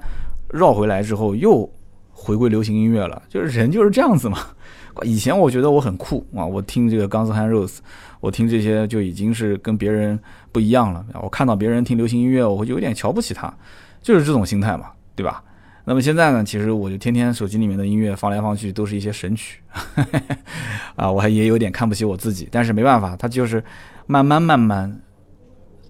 [0.52, 1.70] 绕回来之后又
[2.10, 3.22] 回归流行音乐了。
[3.28, 4.36] 就是人就是这样子嘛。
[5.06, 7.78] 以前我觉得我很酷啊，我听这个钢丝汉 Rose，
[8.20, 10.18] 我听这些就已经是跟别人
[10.52, 11.04] 不一样了。
[11.22, 13.52] 我看到别人听流行音乐，我会有点瞧不起他，
[14.00, 15.42] 就是这种心态嘛，对吧？
[15.84, 19.62] 那么现在呢，其实我就天天手机里面的音乐放来放去都是一些神曲，
[20.96, 23.64] 啊，我还也有点看不起我自己，但是没办法，它就是
[24.06, 25.00] 慢慢慢慢，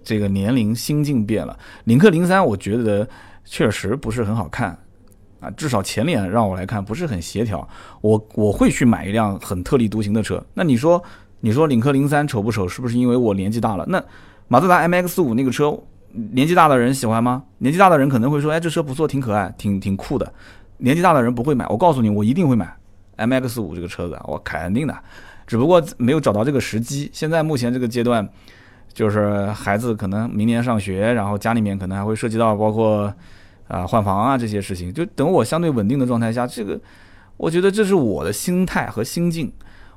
[0.01, 1.59] 这个年龄心境变了。
[1.83, 3.05] 领克零三我觉得
[3.43, 4.69] 确实不是很好看，
[5.41, 7.67] 啊，至少前脸让我来看不是很协调。
[7.99, 10.41] 我我会去买一辆很特立独行的车。
[10.53, 11.03] 那你说，
[11.41, 12.67] 你说领克零三丑不丑？
[12.67, 13.85] 是不是因为我年纪大了？
[13.87, 14.03] 那
[14.47, 15.77] 马自达 MX 五那个车？
[16.11, 17.43] 年纪大的人喜欢吗？
[17.59, 20.33] 年纪大的人可能会说：“哎，这车不错，挺可爱，挺挺酷的。”
[20.81, 21.67] 年纪大的人不会买。
[21.67, 22.75] 我告诉你，我一定会买
[23.17, 24.97] MX 五这个车子，我肯定的。
[25.45, 27.09] 只不过没有找到这个时机。
[27.13, 28.27] 现在目前这个阶段，
[28.91, 33.13] 就是孩子可能明年上学，然后家里面可能还会涉及到包括
[33.67, 34.91] 啊换房啊这些事情。
[34.91, 36.79] 就等我相对稳定的状态下，这个
[37.37, 39.51] 我觉得这是我的心态和心境。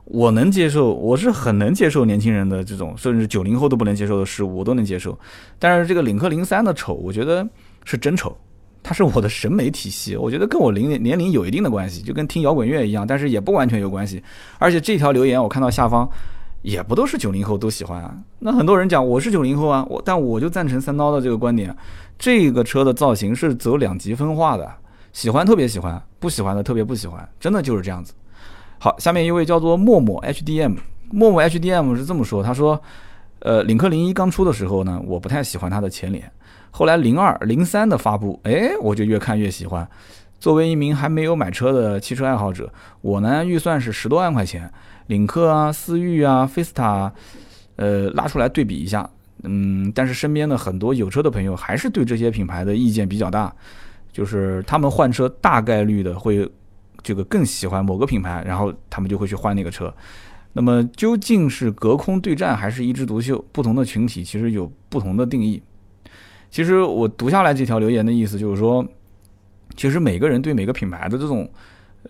[0.04, 5.18] 我能接受，我是很能接受年轻人的这种，甚至九零后都不能接受的事物，我都能接受。
[5.58, 7.46] 但是这个领克零三的丑，我觉得
[7.84, 8.36] 是真丑，
[8.82, 14.22] 它是我的审美体系，我觉得跟我龄年龄有一定的关系，就跟听摇滚乐一样，但是也不完全有关系。
[14.58, 16.06] 而且这条留言我看到下方，
[16.62, 18.12] 也不都是九零后都喜欢啊。
[18.40, 21.74] 那很多人讲我是九零后啊，我但我就赞成三刀的这个观点，
[22.18, 24.68] 这个车的造型是走两极分化的，
[25.12, 28.12] 喜欢特别喜欢，不喜欢的特别不喜欢，真的就是这样子。
[28.82, 30.76] 好，下面一位叫做默默 HDM，
[31.12, 32.82] 默默 HDM 是这么说，他说，
[33.38, 36.28] 呃，领克零一刚出的时候呢，我不太喜欢它的前脸，
[36.72, 39.88] 后来零二、零三的发布，哎，我就越看越喜欢。
[40.40, 42.68] 作为一名还没有买车的汽车爱好者，
[43.02, 44.68] 我呢预算是十多万块钱，
[45.06, 47.12] 领克啊、思域啊、菲斯塔，
[47.76, 49.08] 呃，拉出来对比一下，
[49.44, 53.54] 嗯，但是身边的很多有车的朋友还是对这些品牌的意见比较大，
[54.12, 56.50] 就是他们换车大概率的会。
[57.02, 59.92] 这个更喜欢某个品牌，然后他们就会去换那个车。
[60.52, 63.42] 那么究竟是隔空对战还是一枝独秀？
[63.52, 65.62] 不同的群体其实有不同的定义。
[66.50, 68.86] 其实我读下来这条留言的意思就是说，
[69.74, 71.50] 其实每个人对每个品牌的这种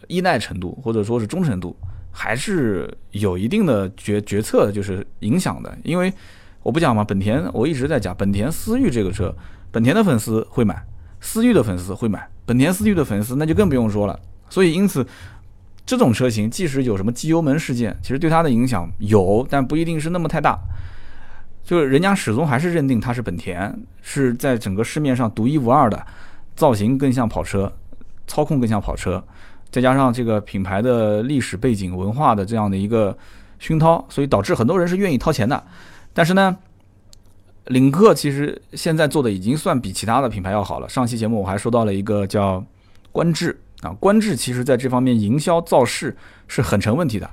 [0.09, 1.77] 依赖程度或者说是忠诚度，
[2.11, 5.79] 还是有一定的决决策就是影响的。
[5.85, 6.13] 因为
[6.65, 9.33] 我不讲嘛，本田我一直在讲，本田思域这个车，
[9.71, 10.85] 本田的粉丝会买，
[11.21, 14.19] 思域的粉丝会买，本田思域的粉丝那就更不用说了。
[14.53, 15.07] 所以，因此，
[15.87, 20.59] 这种车型即使有什么机油门事件，其实对它的影响有，但不一定是那么太大。
[21.65, 26.07] 就是人家始终还是认定它是本田，是在整个市面上独一无二的，
[26.55, 27.73] 造型更像跑车，
[28.27, 29.25] 操控更像跑车，
[29.71, 33.17] 再加上这个品牌的历史背景、文化的这样的一个
[33.59, 35.65] 熏陶，所以导致很多人是愿意掏钱的。
[36.13, 36.55] 但是呢，
[37.69, 40.87] 领克其实现在做的已经算比其他的品牌要好了。
[40.91, 42.63] 上期节目我还说到了一个叫
[43.13, 43.59] 观致。
[43.83, 46.17] 啊，观致其实在这方面营销造势
[46.49, 47.29] 是很成问题的，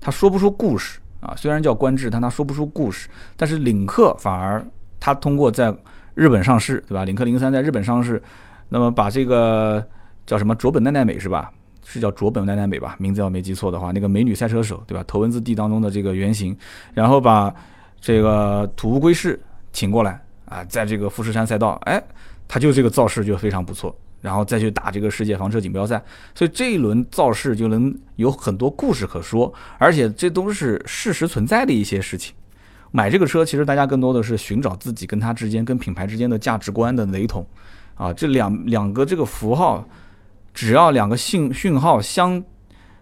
[0.00, 1.34] 他说不出故事啊。
[1.36, 3.08] 虽然叫观致，但他说不出故事。
[3.36, 4.64] 但是领克反而
[5.00, 5.74] 他通过在
[6.14, 7.04] 日本上市，对吧？
[7.04, 8.22] 领克零三在日本上市，
[8.68, 9.84] 那么把这个
[10.24, 11.50] 叫什么卓本奈奈美是吧？
[11.84, 12.94] 是叫卓本奈奈美吧？
[12.98, 15.02] 名字要没记错的话，那个美女赛车手，对吧？
[15.06, 16.56] 头文字 D 当中的这个原型，
[16.94, 17.52] 然后把
[18.00, 19.40] 这个土屋圭市
[19.72, 22.00] 请过来啊，在这个富士山赛道，哎，
[22.46, 23.92] 他就这个造势就非常不错。
[24.20, 26.02] 然后再去打这个世界房车锦标赛，
[26.34, 32.34] 所以这一轮造势就能有很多故事可说，而且这都是事实存在的一些事情。
[32.90, 37.46] 买这个车，其实大家更多的是寻找自己跟它之间、跟品牌之间的价值观的雷同，
[37.94, 39.86] 啊，这两两个这个符号，
[40.54, 42.42] 只要两个信讯号相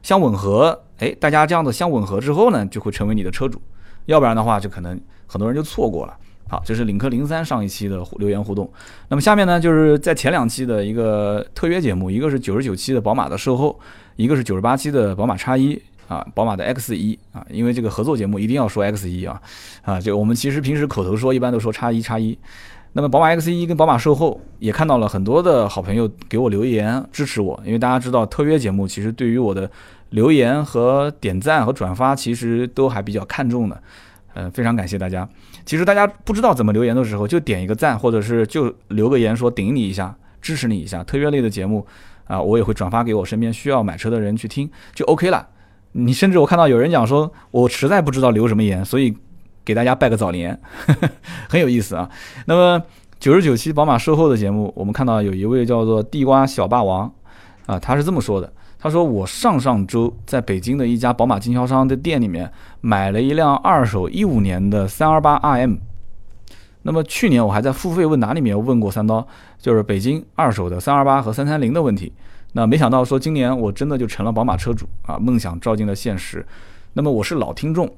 [0.02, 3.62] 相吻合，哎，大家这样的相吻合之后呢，就会成为你的车主，
[4.06, 6.16] 要不然的话，就可能很多人就错过了。
[6.48, 8.70] 好，这是领克零三上一期的留言互动。
[9.08, 13.76] 那么下面呢，就是在前两期的一个特约节目，一个是九十九期的宝马的售后，
[14.14, 15.76] 一个是九十八期的宝马叉一
[16.06, 19.42] 啊，宝马的 X 一啊，因为这个合作节目一定要说 X 一啊
[19.82, 22.38] 啊，就我们其实平时口头说一般都说叉一叉一。
[22.92, 29.68] 那么宝马 X 一跟宝马售后也看到了很多的好朋友给我留言支持我，因为大家知道特约节目其实对于我的
[30.10, 33.82] 留言和点赞和转发其实都还比较看重的。
[34.34, 35.28] 嗯，非常感谢大家。
[35.66, 41.02] 其实大家不知道怎么留言的时候，就点一个赞，或者是就留个言说顶你一下，支持你一下。
[41.02, 41.84] 特约类的节目
[42.24, 45.48] 啊，我也会转发给我身边需要买车的人去听，就 OK 了。
[45.92, 49.12] 你甚至我看到有人讲说，我实在不知道留什么言，所以
[49.64, 51.10] 给大家拜个早年，呵 呵
[51.48, 52.08] 很有意思啊。
[52.44, 52.80] 那么
[53.18, 57.12] 九十九期宝马售后的节目，我们看到有一位叫做地瓜小霸王
[57.66, 58.52] 啊，他是这么说的。
[58.86, 62.48] 他说：“我上上周在北京的一家宝马经销商的店里面
[62.80, 65.78] 买了一辆二手一五年的三二八 RM。
[66.82, 69.26] 那么去年我还在付费问答里面问过三刀，
[69.58, 72.12] 就是北京二手的三二八和三三零的问题。
[72.52, 76.46] 那没想到说今年我真的就成了宝马车主啊，梦想照进了现实。
[76.92, 77.92] 那么我是老听众，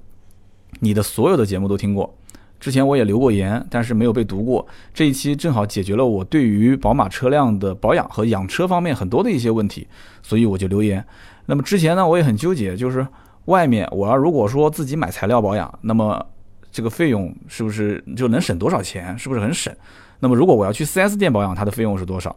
[0.80, 2.14] 你的所有的节目都听过。”
[2.60, 4.66] 之前我也留过言，但是没有被读过。
[4.92, 9.86] 这一期正好解决了我对于宝马车辆的保养和养车方面很多的一些问题，
[10.22, 11.04] 所以我就留言。
[11.46, 13.06] 那么之前呢，我也很纠结，就是
[13.44, 16.24] 外面我要如果说自己买材料保养，那么
[16.70, 19.16] 这个费用是不是就能省多少钱？
[19.18, 19.72] 是不是很省？
[20.18, 22.34] 那么如果我要去 4S 店保养，它的费用是多少？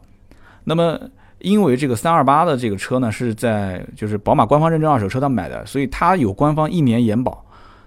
[0.65, 0.99] 那么
[1.39, 7.43] 因为这个三二八的这个车呢，是在就是宝马官方认证二手车上买的，所以它有官方一年延保。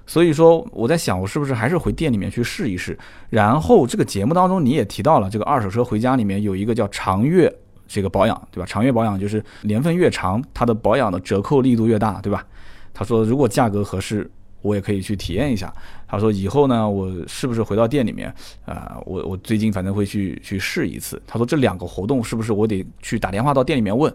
[0.07, 2.99] 所以说，我在想，我是不是还是回店里面去试一试？
[3.31, 7.53] 然后这个节目当中你也提到了，这个二手车回家里面有一个叫长月
[7.89, 8.67] 这个保养，对吧？
[8.67, 12.45] 长月保养就是年份越长，它的保养的折扣力度越大，对吧？
[12.93, 14.31] 他说，如果价格合适，
[14.63, 15.73] 我也可以去体验一下。
[16.07, 18.33] 他说，以后呢，我是不是回到店里面
[18.67, 18.99] 啊？
[19.05, 21.21] 我我最近反正会去去试一次。
[21.27, 24.13] 他说，这两个活动是不是我得去打电话到店里面问？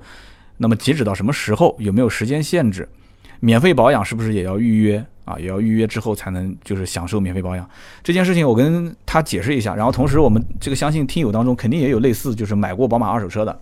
[0.58, 1.76] 那么截止到什么时候？
[1.80, 2.88] 有没有时间限制？
[3.42, 5.06] 免费保养是不是也要预约？
[5.30, 7.70] 啊，也要预约之后才能就是享受免费保养
[8.04, 9.76] 这件事情，我跟他解释一下。
[9.76, 13.62] 然后同时，我们这个相信听友当中肯定也有类似就是买过宝马二手车的。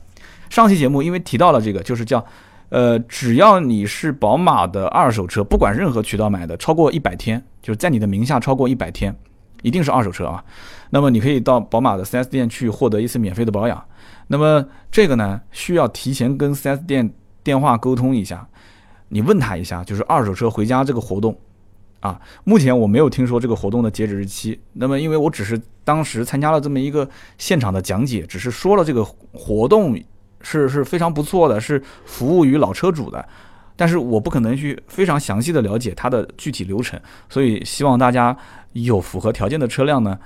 [0.49, 2.25] 上期节目因为提到了这个，就是叫
[2.69, 9.13] 呃，只要你是宝马的二手车，不管任何渠道买的，超过一百天，就是在你的名下超过一百天，
[9.61, 10.41] 一定是二手车啊。
[10.89, 13.83] 那么你可以到宝马的 4S 店去获得一次免费的保养。
[14.27, 17.13] 那么这个呢，需要提前跟 4S 店
[17.43, 18.47] 电话沟通一下，
[19.09, 21.37] 你问他一下，就是二手车回家这个活动。
[21.99, 24.59] 啊，目前我没有听说这个活动的截止日期。
[24.73, 29.99] 那么，因为我只是当时参加了这么一个现场的讲解，只是说了这个活动
[30.41, 33.27] 是是非常不错的，是服务于老车主的。
[33.75, 38.35] 但是我不可能去非常详细的了解它的具体流程，所以希望大家
[38.73, 40.17] 有符合条件的车辆呢，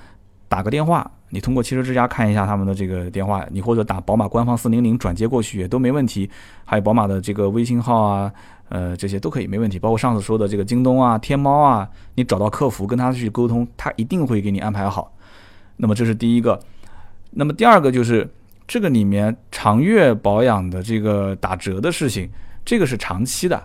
[0.47, 6.29] 打个电话，你通过汽车之家看一下他们的这个电话，你或者打宝马官方四零零转接过去也都没问题。
[6.63, 8.31] 还有宝马的这个微信号啊。
[8.73, 9.77] 呃，这些都可以，没问题。
[9.77, 15.11] 包括上次说的这个京东啊、天猫啊，你找到客服跟他去沟通，他一定会给你安排好。
[15.75, 16.57] 那么这是第一个。
[17.31, 18.25] 那么第二个就是
[18.65, 22.29] 这个里面长月保养的这个打折的事情，
[22.63, 23.61] 这个是长期的，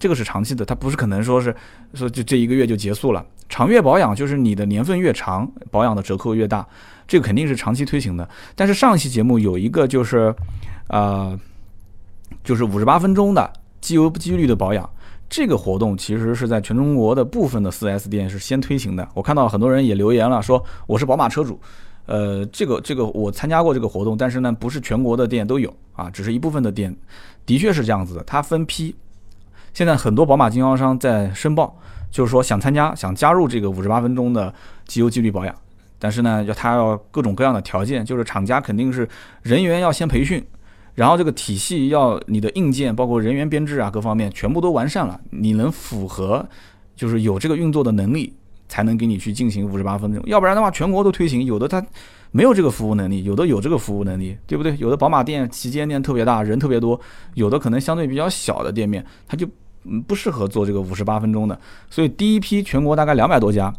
[0.00, 1.54] 这个是长期的，它不是可能说是
[1.94, 3.24] 说就这一个月就结束了。
[3.48, 6.66] 长月保养就是你的年份越长，保养的折扣越大，
[7.06, 8.28] 这个肯定是长期推行的。
[8.56, 10.34] 但是上一期节目有一个就是，
[10.88, 11.38] 呃，
[12.42, 13.52] 就是五十八分钟的。
[13.80, 14.86] 机油机滤的保养，
[15.26, 19.08] 这个活动其实是在全中国的部分的 4S 店是先推行的。
[19.14, 21.58] 我看到很多人也留言了，说我是宝马车主，
[22.04, 26.94] 呃，这个这个我参加过这个活动，但是呢，不是全国的店都有啊，只是一部分的店，
[27.46, 28.22] 的确是这样子的。
[28.24, 28.94] 它分批，
[29.72, 31.78] 现在很多宝马经销商在申报，
[32.10, 34.52] 就是说想参加、想加入这个五十八分钟的
[34.86, 35.54] 机油机滤保养，
[35.98, 39.08] 但是呢，要他要各种各样的条件，就是厂家肯定是
[39.42, 40.44] 人员要先培训。
[40.96, 46.46] 然后这个体系要你的硬件，包括人员编制啊，各方面全部都完善了，你能符合，
[46.96, 48.34] 就是有这个运作的能力，
[48.68, 50.20] 才能给你去进行五十八分钟。
[50.26, 51.82] 要不然的话，全国都推行，有的他
[52.30, 54.76] 没有这个服务能力，有的有这个服务能力，对不对？
[54.78, 57.00] 有的宝马店旗舰店特别大，人特别多，
[57.34, 59.48] 有的可能相对比较小的店面，它就
[60.06, 61.58] 不适合做这个五十八分钟的。
[61.88, 63.72] 所以第一批全国大概两百多家，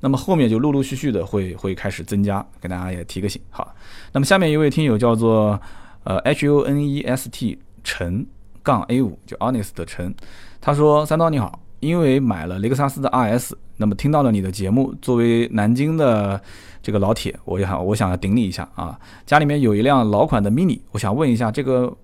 [0.00, 3.40] 那么后面就陆陆续续的会会开始增加，给大家也提个醒。
[3.50, 3.74] 好，
[4.12, 5.60] 那么下面一位听友叫做。
[6.08, 8.24] 呃，H U N E S T 陈
[8.62, 10.14] 杠 A 五就 Honest 的陈，
[10.60, 16.40] 他说：“三刀你好，因为买了雷克萨斯的 RS，那么听到了你的节目，作为南京的
[16.82, 18.98] 这个老铁，我想我想要顶你一下啊！
[19.24, 21.94] 家里面有一辆老款的 Mini，我想问一下，这个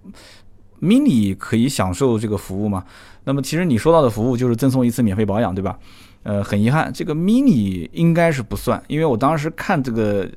[0.81, 2.85] Mini 可以享受这个服务吗？
[3.25, 5.79] 那么其实你说到的服务就是赠送一次免费保养，对吧？
[6.23, 10.29] 呃，很遗憾，这个 Mini 应该是不算，因为我当时看这个。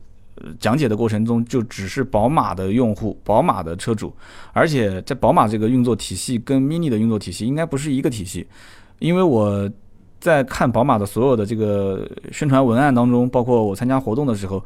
[0.59, 4.13] 讲解的过程中，就只是宝马的用户、宝马的车主，
[4.51, 8.45] 而且在宝马这个运作体系跟 Mini 的运作体系应该不是一个体系，
[8.99, 9.69] 因为我
[10.19, 14.63] 在看宝马的所有的这个宣传文案当中，包括我参加活动的时候，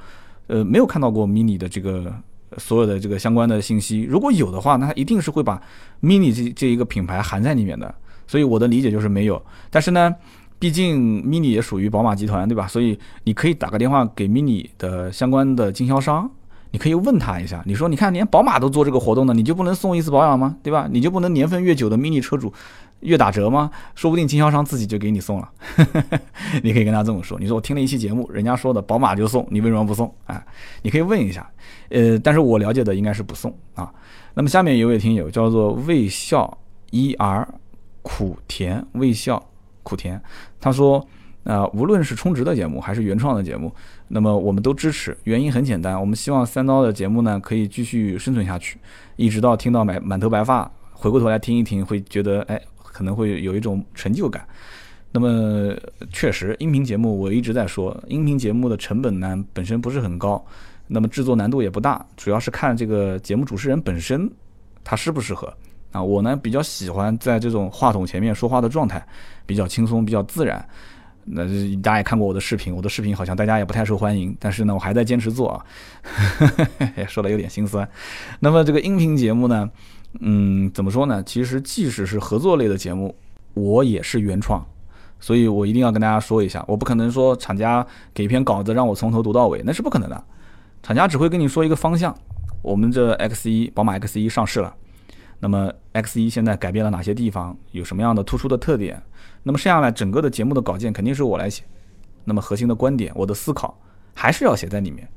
[0.47, 2.13] 呃，没有看到过 Mini 的这个
[2.57, 4.01] 所有的这个相关的信息。
[4.03, 5.61] 如果有的话，那它一定是会把
[6.01, 7.93] Mini 这这一个品牌含在里面的。
[8.27, 9.41] 所以我的理解就是没有。
[9.69, 10.15] 但是呢。
[10.61, 12.67] 毕竟 mini 也属于宝马集团，对吧？
[12.67, 16.29] 所以你可以打个电话给 mini 的相关的经销商，
[16.71, 20.57] 你可以问他一下，你说，你看连宝马都做这个活动呢，你就不能送一次保养吗？
[20.61, 20.85] 对吧？
[20.91, 22.51] 你就不能年份越久的 mini 车主
[23.01, 23.69] 越打折吗？
[23.95, 25.49] 说不定经销商自己就给你送了。
[26.63, 30.13] 你可以跟他这么说，你说我听了一期节目，人家说的宝马就送，你为什么不送？
[30.25, 30.43] 啊，
[30.81, 31.49] 你可以问一下。
[31.89, 33.91] 呃，但是我了解的应该是不送啊。
[34.33, 36.57] 那么下面有位听友叫做魏笑
[36.91, 37.47] er
[38.01, 39.43] 苦甜魏笑。
[39.81, 40.21] 苦甜，
[40.61, 41.03] 他说
[41.45, 43.73] ：“啊，无论是充值的节目还是原创的节目，
[44.09, 45.17] 那么我们都支持。
[45.23, 48.77] 原因很简单，我们希望三刀的节目呢可以继续生存下去，
[49.15, 52.61] 一直到听到满满头白发，回过头来听一听，会觉得哎，
[52.99, 54.45] 可能会有一种成就感。
[55.09, 55.73] 那么
[56.11, 60.45] 确实，音频节目我一直在说，音频节目的成本呢本身不是很高，
[60.85, 64.29] 那么制作难度也不大，主要是看这个节目主持人本身
[64.83, 65.53] 他适不适合。”
[65.93, 69.01] 啊，我呢比较喜欢在这种话筒前面说话的状态，
[69.45, 70.63] 比较轻松，比较自然。
[71.31, 71.43] 那
[71.81, 75.65] 大家也看过我的视频，我的视频好像大家也不太受欢迎，但是呢，我还在坚持做啊。
[77.07, 77.87] 说的有点心酸。
[78.39, 79.69] 那么这个音频节目呢，
[80.19, 81.23] 嗯，怎么说呢？
[81.23, 83.15] 其实即使是合作类的节目，
[83.53, 84.65] 我也是原创，
[85.19, 90.23] 所以我一定要跟大家说一下，我不可能说厂家给一篇稿子让我从头读到尾，那是不可能的。
[90.81, 92.15] 厂家只会跟你说一个方向，
[92.61, 94.73] 我们这 X 一宝马 X 一上市了。
[95.39, 97.55] 那么 X 一现在改变了哪些地方？
[97.71, 99.01] 有什么样的突出的特点？
[99.43, 101.63] 那么剩下来整个的节目的稿件肯定是我来写。
[102.25, 103.79] 那么核心的观点，我的思考
[104.13, 105.07] 还是要写在里面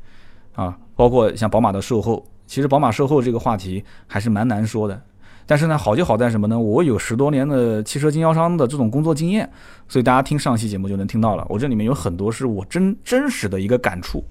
[0.54, 0.78] 啊。
[0.94, 5.02] 包括像宝马的售后，其实宝马售后这个话题还是蛮难说的。
[5.44, 6.58] 但是呢，好就好在什么呢？
[6.58, 9.50] 我有十多年的汽车经销商的这种工作经验，
[9.88, 11.44] 所以大家听上期节目就能听到了。
[11.48, 14.24] 我这里面有很多是我真真实的一个感触，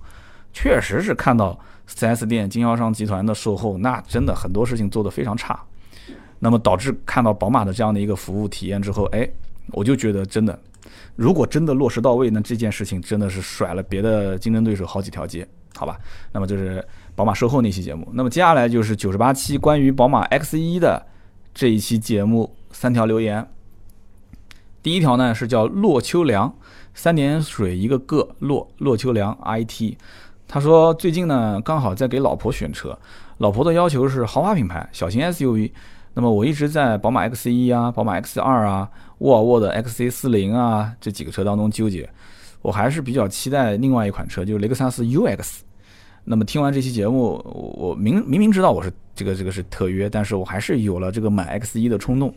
[0.54, 5.60] 确实是看到 4S 店经销商集团的售后，那真的很多事情做得非常差。
[6.40, 9.30] 那么导致看到宝马的这样的一个服务体验之后，哎，
[9.74, 10.58] 我就觉得真的，
[11.16, 16.00] 如果真的落实到位，那这件事情真的是甩了别的竞争对手好几条街，好吧？
[16.32, 16.84] 那么就是
[17.16, 18.08] 宝马售后那期节目。
[18.14, 21.06] 那么接下来就是九十八期关于宝马 X 一的
[21.54, 23.48] 这一期节目三条留言。
[24.82, 26.54] 第一条呢是叫洛秋良，
[26.94, 29.96] 三点水一个个洛洛秋良 IT，
[30.48, 32.98] 他说最近呢刚好在给老婆选车，
[33.38, 35.72] 老婆的要求是豪华品牌小型 SUV。
[36.14, 38.90] 那么我一直在宝马 X 一啊、宝马 X 二啊、
[39.20, 42.10] 沃尔沃的 XC 四零啊这几个车当中纠结，
[42.62, 45.60] 我还是比较期待另外一款车，就是雷克萨斯 UX。
[46.24, 47.42] 那么听完这期节目，
[47.78, 52.34] 我明明明知道我是这个这个是特约，但是我还是有了这个买 X 一的冲动。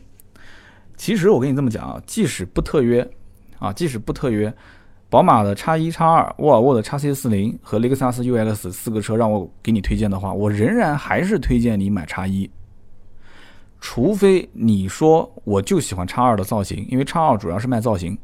[0.96, 3.08] 其实我跟你这么讲啊，即使不特约
[3.58, 4.52] 啊，即使不特约，
[5.10, 12.50] 宝马的 X 一、X 二、沃尔沃的 XC 四零和雷克萨斯 UX 四个车让我给你推荐的话，我仍然还是推荐你买 X 一。
[13.80, 18.16] 除非你说我就喜欢叉二的造型，因为叉二主要是卖造型，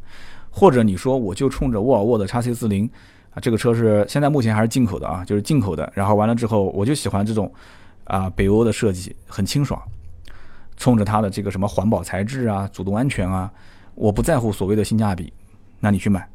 [0.49, 2.89] 或者你说我就冲着沃尔沃的叉 C 四零
[3.33, 5.91] 啊，这个车是现在目前还是进口的啊，就是进口的。
[5.95, 7.53] 然后完了之后，我就喜欢这种
[8.05, 9.81] 啊北欧的设计，很清爽，
[10.77, 13.51] 冲着它的这个什么环保材质啊、主动安全啊，
[13.95, 15.33] 我不在乎所谓的性价比，
[15.81, 16.29] 那你去买。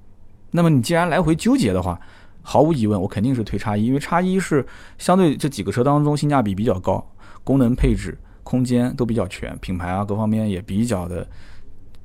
[0.52, 2.00] 那么你既然来回纠结的话，
[2.42, 4.66] 毫无疑问，我肯定是推叉一，因为叉一是
[4.98, 7.06] 相对这几个车当中性价比比较高，
[7.44, 8.18] 功能配置。
[8.46, 11.28] 空间都比较全，品牌啊各方面也比较的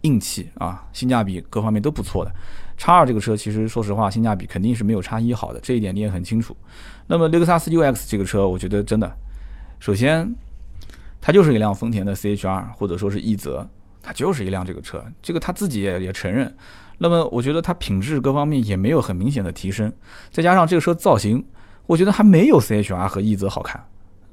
[0.01, 2.33] 硬气啊，性价比各方面都不错的。
[2.81, 6.57] 叉二这个车其实说实话性价比肯定是没有叉一好的，这一点你也很清楚。
[7.07, 9.13] 那么雷克萨斯 UX 这个车，我觉得真的，
[9.79, 10.35] 首先
[11.21, 13.69] 它就是一辆丰田的 CHR 或者说是奕泽，
[14.03, 16.57] 它就是一辆这个车，这个他自己也也承认。
[16.97, 19.93] 那么我觉得它品质各方面也没有很明显的提升，
[20.31, 21.45] 再加上这个车造型，
[21.85, 23.79] 我觉得还没有 CHR 和奕泽好看。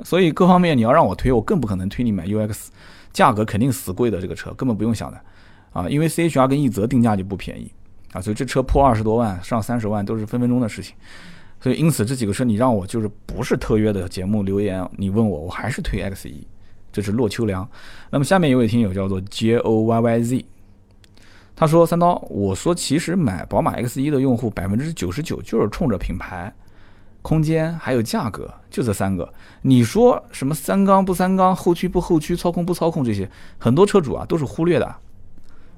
[0.05, 2.67] 所以各方面你要让我推，我更不可能推你买 UX，
[3.11, 5.19] 价格肯定死贵的这个车，根本不用想的，
[5.73, 7.69] 啊，因为 CHR 跟奕泽定价就不便宜，
[8.13, 10.95] 啊，所以这车破二十多万上三十万都是分分钟的事情，
[11.59, 16.47] 所以因此这几个车你让我就是不是特约的节目留言，你问我我还是推 X 一，
[16.91, 17.69] 这是洛秋良。
[18.09, 20.45] 那么下面一位听友叫做 J O Y Y Z，
[21.55, 26.53] 他说：“三刀，我说其实买宝马 X1 的用户百分之九十九就是冲着品牌、
[27.21, 29.27] 空间还有价格，就这三个。
[29.63, 34.95] 你说什么三缸不三缸，后驱不后驱，操控不操控这些，很多车主啊都是忽略的。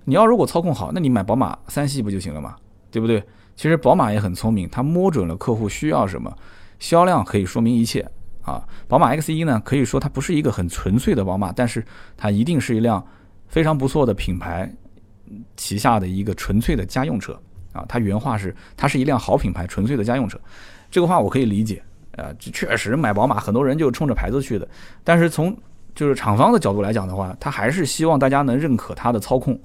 [0.10, 2.56] 你要如果操控好，那你买宝马三系不就行了嘛？
[2.90, 3.24] 对不对？
[3.56, 6.36] 其实宝马也很聪明，它摸准了客户需要什么，
[6.80, 8.04] 销量可以说明一切
[8.42, 8.68] 啊。
[8.88, 11.86] 宝马 X1 呢，可以说它不是一个很纯粹的宝马，但是
[12.18, 13.06] 它一定是一辆
[13.48, 14.68] 非常不错的品牌。”
[15.56, 17.40] 旗下的一个纯粹的家用车
[17.72, 20.40] 啊，它原话是，它是一辆好品牌，纯粹的家用车。
[20.90, 21.84] 这个话我可以理解，
[22.14, 24.68] 呃，确实买宝马很多人就冲着牌子去的。
[25.04, 25.56] 但是从
[25.94, 29.60] 就是厂方的角度来讲的话，他还是希望大家能认可它的操控。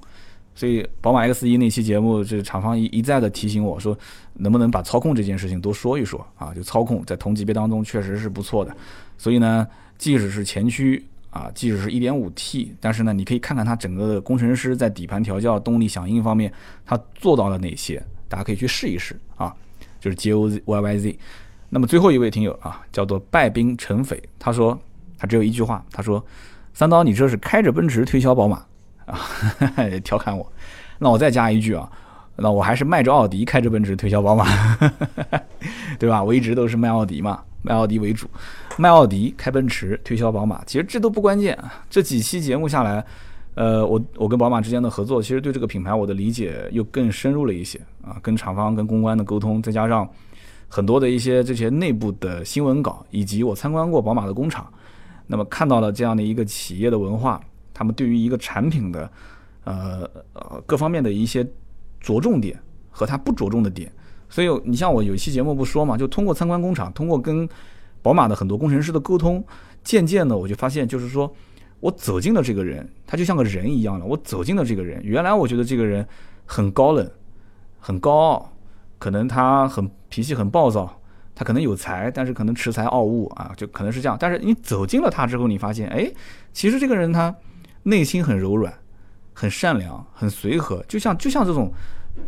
[0.55, 3.95] 所以宝马 X1 那期节目，这厂方一一再的提醒我说，
[4.33, 6.53] 能不能把操控这件事情多说一说啊？
[6.53, 8.75] 就操控在同级别当中确实是不错的。
[9.17, 11.05] 所以呢，即使是前驱。
[11.31, 16.49] 啊，即使是一点五 T，但是呢，你可以看看它整个的工程师在底盘调教、动力响应方面，
[16.85, 18.01] 他做到了哪些？
[18.29, 19.53] 大家可以去试一试啊。
[19.99, 21.19] 就是 J O Z Y Y Z。
[21.67, 24.79] 那么最后一位听友啊，叫做败兵成匪，他说
[25.17, 26.25] 他只有一句话，他说
[26.73, 28.65] ：“三刀，你这是开着奔驰推销宝马
[29.05, 29.19] 啊？
[30.03, 30.51] ”调侃我。
[30.99, 31.89] 那我再加一句啊，
[32.35, 34.45] 那我还是卖着奥迪开着奔驰推销宝马，
[35.99, 36.23] 对吧？
[36.23, 37.41] 我一直都是卖奥迪嘛。
[37.61, 38.27] 卖奥迪为主，
[38.77, 41.83] 卖奥迪开奔驰推销宝马，其实这都不关键啊。
[41.89, 43.03] 这几期节目下来，
[43.55, 48.17] 呃，我我跟宝马之间的合作，其实对这个品牌我的理解又更深入了一些啊。
[48.21, 50.07] 跟厂方、跟公关的沟通，再加上
[50.67, 54.71] 很多的一些这些内部的新闻稿，以及我参观过宝马的工厂，
[55.25, 57.41] 那么看到了这样的一个企业的文化，
[57.75, 59.11] 他们对于一个产品的
[59.65, 61.45] 呃呃各方面的一些
[61.99, 62.59] 着重点
[62.89, 63.91] 和他不着重的点。
[64.27, 67.47] 所以你像我有一期节目不说嘛，就通过参观工厂，通过跟
[68.01, 69.43] 宝马的很多工程师的沟通，
[69.83, 71.31] 渐渐的我就发现，就是说
[71.79, 74.05] 我走进了这个人，他就像个人一样了。
[74.05, 76.05] 我走进了这个人，原来我觉得这个人
[76.45, 77.09] 很高冷，
[77.79, 78.53] 很高傲，
[78.97, 81.01] 可能他很脾气很暴躁，
[81.35, 84.17] 他可能有才，但是可能恃才傲物啊，就可能是这样。
[84.19, 86.11] 但是你走进了他之后，你发现，哎，
[86.51, 87.33] 其实这个人他
[87.85, 88.73] 内心很柔软，
[89.33, 91.71] 很善良，很随和，就像就像这种。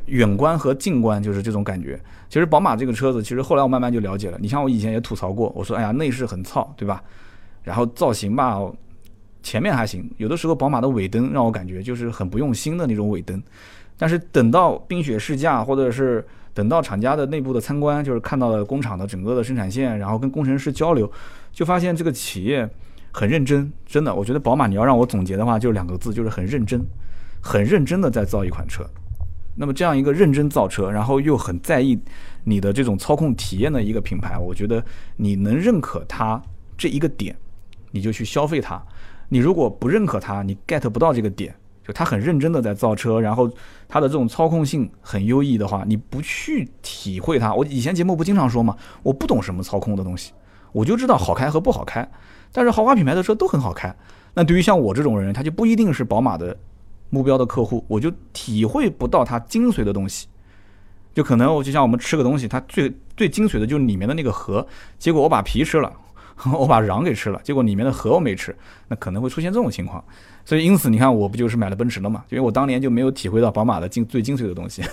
[0.07, 1.97] 远观和近观就是这种感觉。
[2.27, 4.37] 其实宝马这个车子，其实后来我慢慢就了解了。
[4.41, 7.01] 你像我以前也吐槽过，我说哎呀内饰很糙，对吧？
[7.63, 8.59] 然后造型吧，
[9.41, 13.41] 前面还行，有的时候宝马的尾灯让我感觉就是很不用心的那种尾灯。
[13.97, 21.09] 但是等到冰雪试驾，或者是等到厂家的内部的参观，就是看到了工厂的整个的生产线，然后跟工程师交流，
[21.53, 22.69] 就发现这个企业
[23.11, 23.71] 很认真。
[23.85, 26.81] 真的，我觉得宝马你要让我总结的话，就两个字，就是很认真，
[27.41, 28.85] 很认真的在造一款车。
[29.55, 31.97] 那么这样一个认真造车，然后又很在意
[32.43, 34.83] 你的这种操控体验的一个品牌，我觉得
[35.15, 36.39] 你能认可它
[36.77, 37.35] 这一个点，
[37.89, 38.79] 你就去消费它。
[39.29, 43.51] 你如果不认可它，你 get 不到这个点，就它很认真的在造车，然后
[43.87, 47.51] 它的这种操控性很优异的话，你不去体会它。
[47.53, 48.77] 我以前节目不经常说吗？
[49.01, 50.33] 我不懂什么操控的东西，
[50.71, 52.07] 我就知道好开和不好开。
[52.57, 53.95] 但是豪华品牌的车都很好开。
[54.33, 56.57] 那对于像我这种人，他就不一定是宝马的。
[57.09, 60.27] 目标的客户，我就体会不到它精髓的东西，
[61.13, 64.67] 就可能我就像我们吃个东西，它最最精髓的就是里面的那个核，
[64.99, 65.89] 结果我把皮吃了，
[66.51, 68.53] 我把瓤给吃了，结果里面的核我没吃，
[68.89, 70.03] 那可能会出现这种情况。
[70.43, 72.25] 所以因此你看，我不就是买了奔驰了嘛？
[72.27, 74.83] 因为我当年就没有体会到宝马的精最精髓的东西，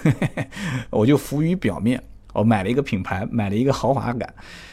[0.91, 2.01] 我就浮于表面，
[2.35, 4.29] 我买了一个品牌，买了一个豪华感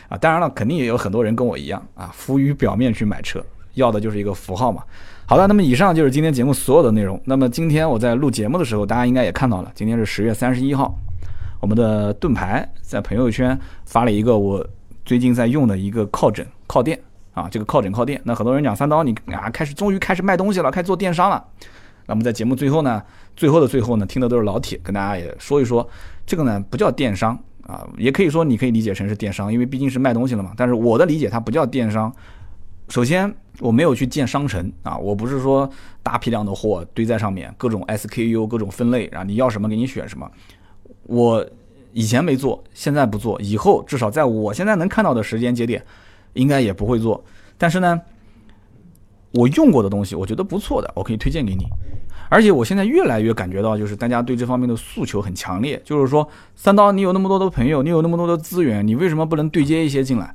[0.09, 0.17] 啊。
[0.17, 3.41] 当然了，肯定也有很多人跟我一样啊，浮于表面去买车，
[3.75, 4.83] 要的就是一个符号嘛。
[5.25, 7.17] 好的，那么以上就是今天节目所有的内容。
[7.23, 10.93] 那么今天我在录节目的时候，大家应该也看到了，今天是十月三十一号，
[11.61, 14.65] 我们的盾牌在朋友圈发了一个我
[15.05, 16.99] 最近在用的一个靠枕靠垫
[17.33, 18.19] 啊，这个靠枕靠垫。
[18.25, 21.41] 那很多人讲三刀，你啊开始终于开始卖东西了，开始做电商了。
[22.07, 23.01] 那么在节目最后呢，
[23.37, 25.87] 最后的最后呢，听的都是老铁，跟大家也说一说，
[26.25, 27.39] 这个呢不叫电商
[27.71, 30.51] 啊，也可以说你可以理解成是电商，因为毕竟是卖东西了嘛。
[30.57, 32.13] 但是我的理解它不叫电商。
[32.89, 35.69] 首先，我没有去建商城啊，我不是说
[36.03, 40.29] 大批量的货堆在上面，各种 SKU，各种分类，然后你要什么给你选什么。
[41.03, 41.45] 我
[41.93, 45.81] 以前没做，现在不做，以后至少在我现在能看到的时间节点，
[46.33, 47.23] 应该也不会做。
[47.57, 48.01] 但是呢，
[49.31, 51.65] 我用过的东西，我觉得不错的，我可以推荐给你。
[52.31, 56.25] 而且我现在越来越感觉到，就是大家对这方面的诉求很强烈，就是说，
[56.55, 60.33] 三刀，你有那么多的朋友，你有那么多的资源，你为什么不能对接一些进来？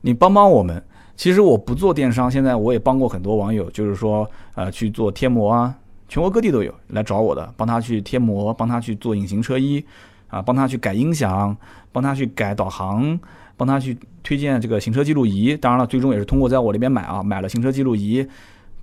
[0.00, 0.82] 你帮帮我们。
[1.16, 5.74] 其实我不做电商，现在我也帮过很多网友，就是说，呃，去做贴膜啊，
[6.08, 9.84] 全国各地都有来找我的，帮他去贴膜，帮他去做隐形车衣，
[10.28, 11.54] 啊，帮他去改音响，
[11.92, 13.20] 帮他去改导航，
[13.58, 15.54] 帮他去推荐这个行车记录仪。
[15.54, 18.26] 当然了，最终也是通过在我这边买啊，买了行车记录仪，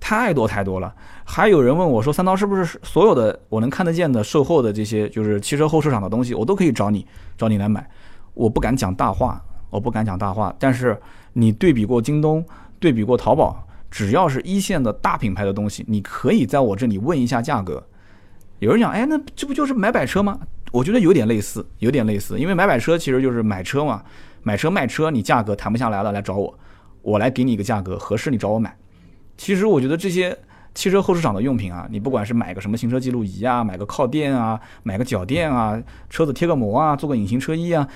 [0.04, 0.92] 太多太多了。
[1.24, 7.06] 还有人问我说：“三刀是不是所有的我能看得见的售后的这些就是汽车后市场的东西，我都可以找你
[7.38, 7.88] 找你来买？”
[8.34, 10.52] 我不敢讲大话，我不敢讲大话。
[10.58, 11.00] 但是
[11.34, 12.44] 你对比过京东，
[12.80, 17.80] 对比过淘宝，只要是一线的大品牌的东西，你可以在我这里问一下价格。
[18.58, 20.40] 有人讲：“哎，那这不就是买百车吗？”
[20.72, 24.02] 我觉得有点类似，有点类似，因为买百车其实就是买车嘛，
[24.42, 26.58] 买车卖车，你价格谈不下来了来找我，
[27.02, 28.74] 我来给你一个价格合适，你找我买。
[29.36, 30.36] 其实我觉得这些
[30.74, 35.78] 汽车后市场的用品啊，你不管是买个什么行车记录仪啊，买个靠垫啊，买个脚垫啊，
[36.08, 37.86] 车子贴个膜啊，做个隐形车衣啊，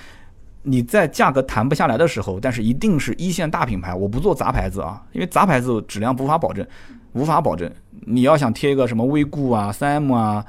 [0.61, 6.65] 你在价格谈不下来的时候，但是一定是一线大品牌，我不做杂牌子啊，因为杂牌子质量无法保证，
[7.13, 7.71] 无法保证。
[8.05, 10.45] 你要想贴一个什么威固啊、三 M 啊，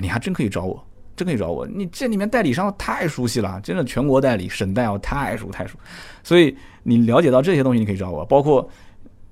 [0.00, 0.82] 你还真可以找我，
[1.16, 1.66] 真可以找我。
[1.66, 5.76] 你这里面代理商太熟悉了，真的全国代理、省代哦，太熟太熟。
[6.22, 8.66] 所以你了解到这些东西，你可以找我，包括。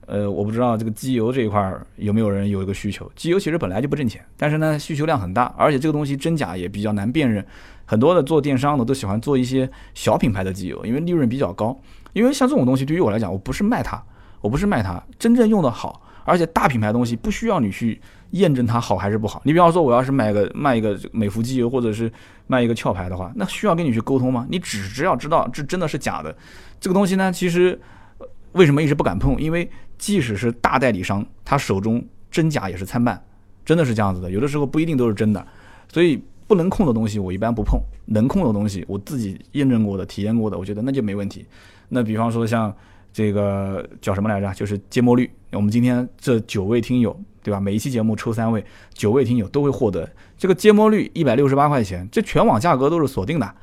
[0.06, 3.10] 呃，我不知道这个机油这一块儿有没有人有一个需求。
[3.14, 7.44] 机油其实本来就不挣钱，但是呢需求量很大，而且这个东西真假也比较难辨认。
[7.84, 11.78] 很多的做电商的都喜欢做一些小品牌的机油，因为利润比较高。
[12.12, 14.02] 因为像这种东西对于我来讲，我不是卖它，
[14.40, 18.00] 我不是卖它，真正用的好，而且大品牌东西不需要你去
[18.30, 19.42] 验证它好还是不好。
[19.44, 22.10] 你比方说我要是买个卖一个美孚机油，或者是
[22.46, 24.46] 卖一个壳牌的话，那需要跟你去沟通吗？
[24.48, 26.34] 你只只要知道这真的是假的，
[26.80, 27.78] 这个东西呢，其实
[28.52, 29.40] 为什么一直不敢碰？
[29.40, 33.22] 因为即使是大代理商，他手中真假也是参半，
[33.64, 34.30] 真的是这样子的。
[34.30, 35.46] 有的时候不一定都是真的，
[35.92, 41.44] 所以不能控的东西我一般不碰，能控的东西我自己验证过的、体验过的，我觉得那就没问题。
[41.88, 42.74] 那比方说像
[43.12, 44.52] 这个叫什么来着？
[44.54, 45.30] 就是芥末绿。
[45.52, 47.58] 我们今天这九位听友，对吧？
[47.58, 48.62] 每一期节目抽三位，
[48.92, 50.06] 九位听友都会获得
[50.36, 53.54] 这个芥末绿一百六十八块钱，这全网价格都是锁定的。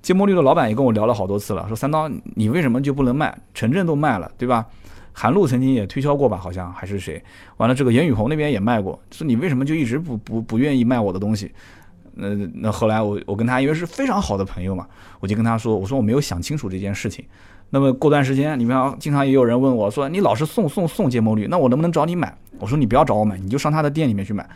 [0.00, 3.36] 芥末绿的老板也跟我聊了好多次了，说三刀你为什么就不能卖？
[3.52, 4.66] 城镇都卖了，对吧？
[5.12, 7.22] 韩露曾经也推销过吧，好像还是谁？
[7.58, 11.52] 完了，这个严雨红那边也卖过，说你为什么就一直不不不愿意卖我的东西？
[12.14, 14.86] 那那后来我我跟他因为是非常好的朋友嘛，
[15.20, 17.24] 我就跟他说，我说我没有想清楚这件事情。
[17.70, 22.36] 那么过段时间，你们要经常也有人问我说，你老是送送送芥末绿，那我能不能找你买？
[22.58, 24.46] 我说你不要找我买，你就上他的店里面去买，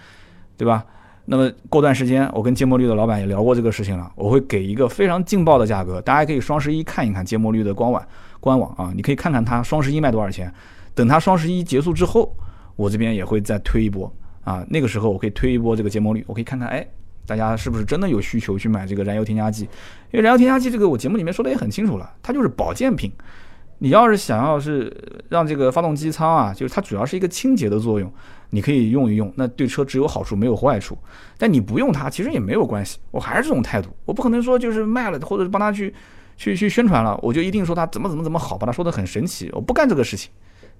[0.56, 0.84] 对吧？
[1.24, 8.00] 那么过段时间，我跟芥末绿的老板也聊过这个事情了，我会给一个非常劲爆的价格，大家可以双十一看一看芥末绿的官网。
[8.40, 10.52] 官网啊，你可以看看它双十一卖多少钱。
[10.94, 12.34] 等它双十一结束之后，
[12.74, 14.10] 我这边也会再推一波
[14.44, 14.64] 啊。
[14.70, 16.86] 那个时候我可以推一波这个节末率，我可以看看，哎，
[17.26, 19.64] 大家是不是真的有需求去买这个燃油添加剂？
[20.10, 23.12] 因为燃油添加剂这个我节目里面说的也很清楚了，它就是保健品。
[23.78, 24.90] 你要是想要是
[25.28, 28.10] 让这个发动机舱啊，就是它主要是一个清洁的作用，
[28.48, 30.96] 你可以用一用，那对车只有好处没有坏处。
[31.36, 32.98] 但你不用它，其实也没有关系。
[33.10, 35.94] 我还是这种态度，我不可能说就是卖了或者帮他去。
[36.36, 39.50] 去去宣传了，我就一定说他怎么怎么怎么好，把他说的很神奇。
[39.52, 40.30] 我不干这个事情，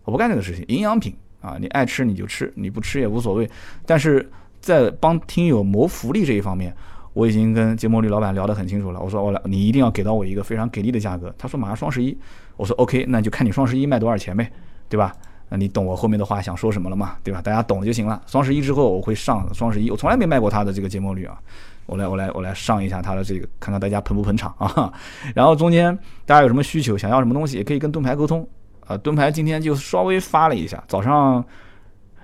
[0.05, 0.65] 我不干这个事情。
[0.69, 3.49] 营养品啊，你爱吃你就吃，你不吃也无所谓。
[3.85, 4.31] 但是
[4.61, 6.75] 在帮听友谋福利这一方面，
[7.13, 9.01] 我已经跟节目里老板聊得很清楚了。
[9.01, 11.35] 我说我来，你一定要给到我一个非常给力的价格。
[11.39, 12.17] 他说马上双十一，
[12.57, 14.51] 我说 OK，那就看你双十一卖多少钱呗，
[14.89, 15.13] 对吧？
[15.49, 17.17] 那你懂我后面的话想说什么了吗？
[17.23, 17.41] 对吧？
[17.41, 18.21] 大家懂就行了。
[18.27, 21.39] 双十一之后我会上双十一，我从来没卖过他的这个节目率啊。
[21.87, 24.93] 我来，我来，我来上一下他的这个，看看大家捧不捧场啊。
[25.35, 28.47] 然后中间大家有什么需求，想要什么东西，也可以跟盾牌沟通
[28.87, 28.97] 啊。
[28.97, 31.45] 盾牌今天就稍微发了一下，早上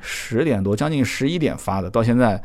[0.00, 2.42] 十点多，将近十一点发的，到现在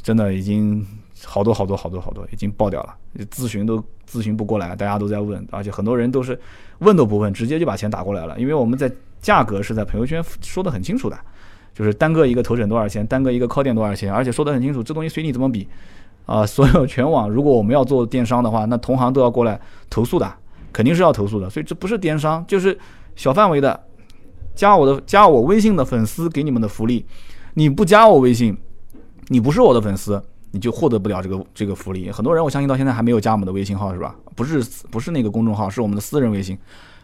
[0.00, 0.86] 真的已经
[1.24, 2.94] 好多好多好多好多，已经爆掉了。
[3.30, 6.38] 咨询都咨询不过来，大家都在问，而且很多人都是
[6.78, 8.38] 问都不问，直接就把钱打过来了。
[8.38, 8.90] 因为我们在
[9.20, 11.18] 价格是在朋友圈说的很清楚的，
[11.74, 15.68] 就是单个一个头枕多少钱，单个一个靠垫多少钱，而且说的很清楚，这东西随你怎么比。
[16.26, 20.32] 啊， 所有全网，如果我们要做电商的话，那同行都要过来投诉的，
[20.72, 21.48] 肯定是要投诉的。
[21.50, 22.78] 所以这不是电商，就是
[23.16, 23.78] 小范围的，
[24.54, 27.04] 加我的加我微信的粉丝给你们的福利。
[27.54, 28.56] 你不加我微信，
[29.28, 30.22] 你不是我的粉丝，
[30.52, 32.10] 你就获得不了这个这个福利。
[32.10, 34.14] 很多人我相信到现在还没有加我们的微信号是吧？
[34.34, 36.58] 不是不是那个公众号，是我们的私人微信。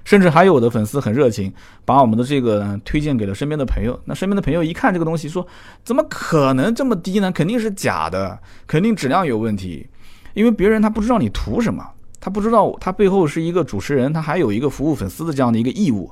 [0.09, 1.53] 甚至还有的粉丝很热情，
[1.85, 4.01] 把我们的这个呢推荐给了身边的朋友。
[4.07, 5.47] 那身边的朋友一看这个东西，说
[5.85, 7.31] 怎么可能这么低呢？
[7.31, 9.87] 肯定是假的，肯定质量有问题。
[10.33, 11.87] 因为别人他不知道你图什么，
[12.19, 16.11] 他不知道他背后是一个主持人，他还有一个服务粉丝的这样的一个义务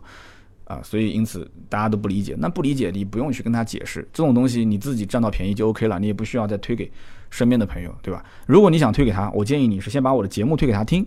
[0.64, 0.78] 啊。
[0.82, 2.36] 所以因此大家都不理解。
[2.38, 6.92] 那不理解你不用去跟他解释，这种东西你自己占到便宜就 OK 了，你也不需要再推给
[7.30, 8.22] 身边的朋友，对吧？
[8.44, 11.06] 如果你想推给他，我建议你是先把我的节目推给他听。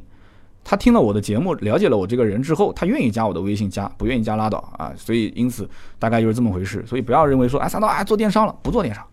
[0.70, 4.94] 他听了我的节目，了解了我这个人之后，他愿意加我的微信，加不愿意加拉倒啊。
[4.96, 5.68] 所以因此
[5.98, 6.86] 大概就是这么回事。
[6.86, 9.04] 所以不要认为说，哎，三刀啊做电商了，不做电商。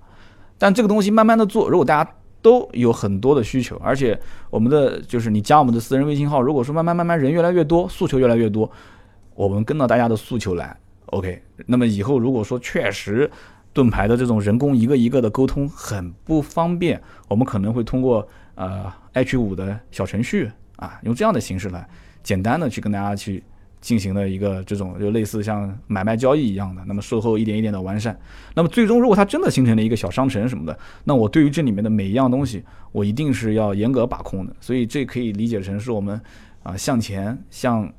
[0.58, 2.10] 但这个东西慢慢的做，如果大家
[2.42, 4.20] 都有很多的需求，而且
[4.50, 8.70] 我们的就是你加我们的私人微信号，如果说慢慢慢慢人越来越多，诉求越来越多，
[9.34, 10.76] 我们跟到大家的诉求来
[11.06, 11.42] ，OK。
[11.64, 13.30] 那么以后如果说确实
[13.72, 21.88] 盾牌的这种人工一个一个的沟通很不方便，我们可能会通过呃 H 五的小程序啊，用这样的形式来
[22.22, 23.42] 简单的去跟大家去。
[23.78, 28.18] 进行了一个这种就类似像买卖交易一样的，那么售后一点一点的完善，
[28.54, 34.56] 那么最终如果它真的形成了一个小商城什么的，那我对于这里面的每一样东西，我一定是要严格把控的。
[34.60, 36.20] 所以这可以理解成是我们
[36.64, 37.92] 啊向前向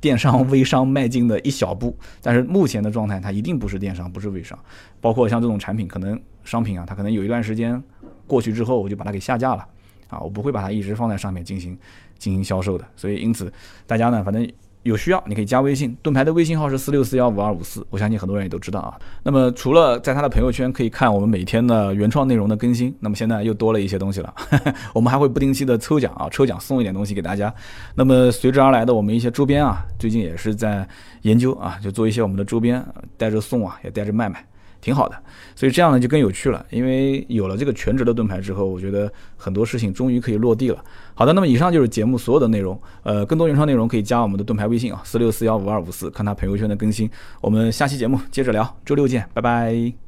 [0.00, 1.96] 电商微商迈进的一小步。
[2.20, 4.58] 但是目前的状态，它一定不是电商，不是微商。
[5.00, 7.80] 包括像这种产品，可能商品啊，它可能有一段时间
[8.26, 9.64] 过去之后，我就把它给下架了
[10.08, 11.76] 啊，我不会把它一直放在上面进行
[12.18, 12.84] 进行销售的。
[12.96, 13.52] 所以因此
[13.86, 14.48] 大家呢，反正。
[14.84, 19.00] 有需要你可以加微信，盾牌的微信号是四六四幺五二五四，我相信很多人也都知道啊。
[19.22, 24.34] 那么除了在他的朋友圈可以看我们每天的原创内容的更新，那么现在又多了一些东西了，
[24.92, 27.50] 我们还会不定期的抽奖啊，抽奖送一点东西给大家。
[27.94, 30.86] 那么随之而来的我们一些周边啊，最近也是在
[31.22, 32.84] 研究啊，就做一些我们的周边，
[33.16, 34.44] 带着送啊，也带着卖卖。
[34.84, 35.16] 挺好的，
[35.56, 36.64] 所以这样呢就更有趣了。
[36.68, 40.84] 因为有了这个全职的盾牌之后，我觉得很多事情终于可以落地了。
[41.14, 42.78] 好的，那么以上就是节目所有的内容。
[43.02, 47.10] 呃，更多原创内容可以加我们的盾牌微信啊，四六四幺五二五四，看他朋友圈的更新。
[47.40, 50.03] 我们下期节目接着聊，周六见，拜拜。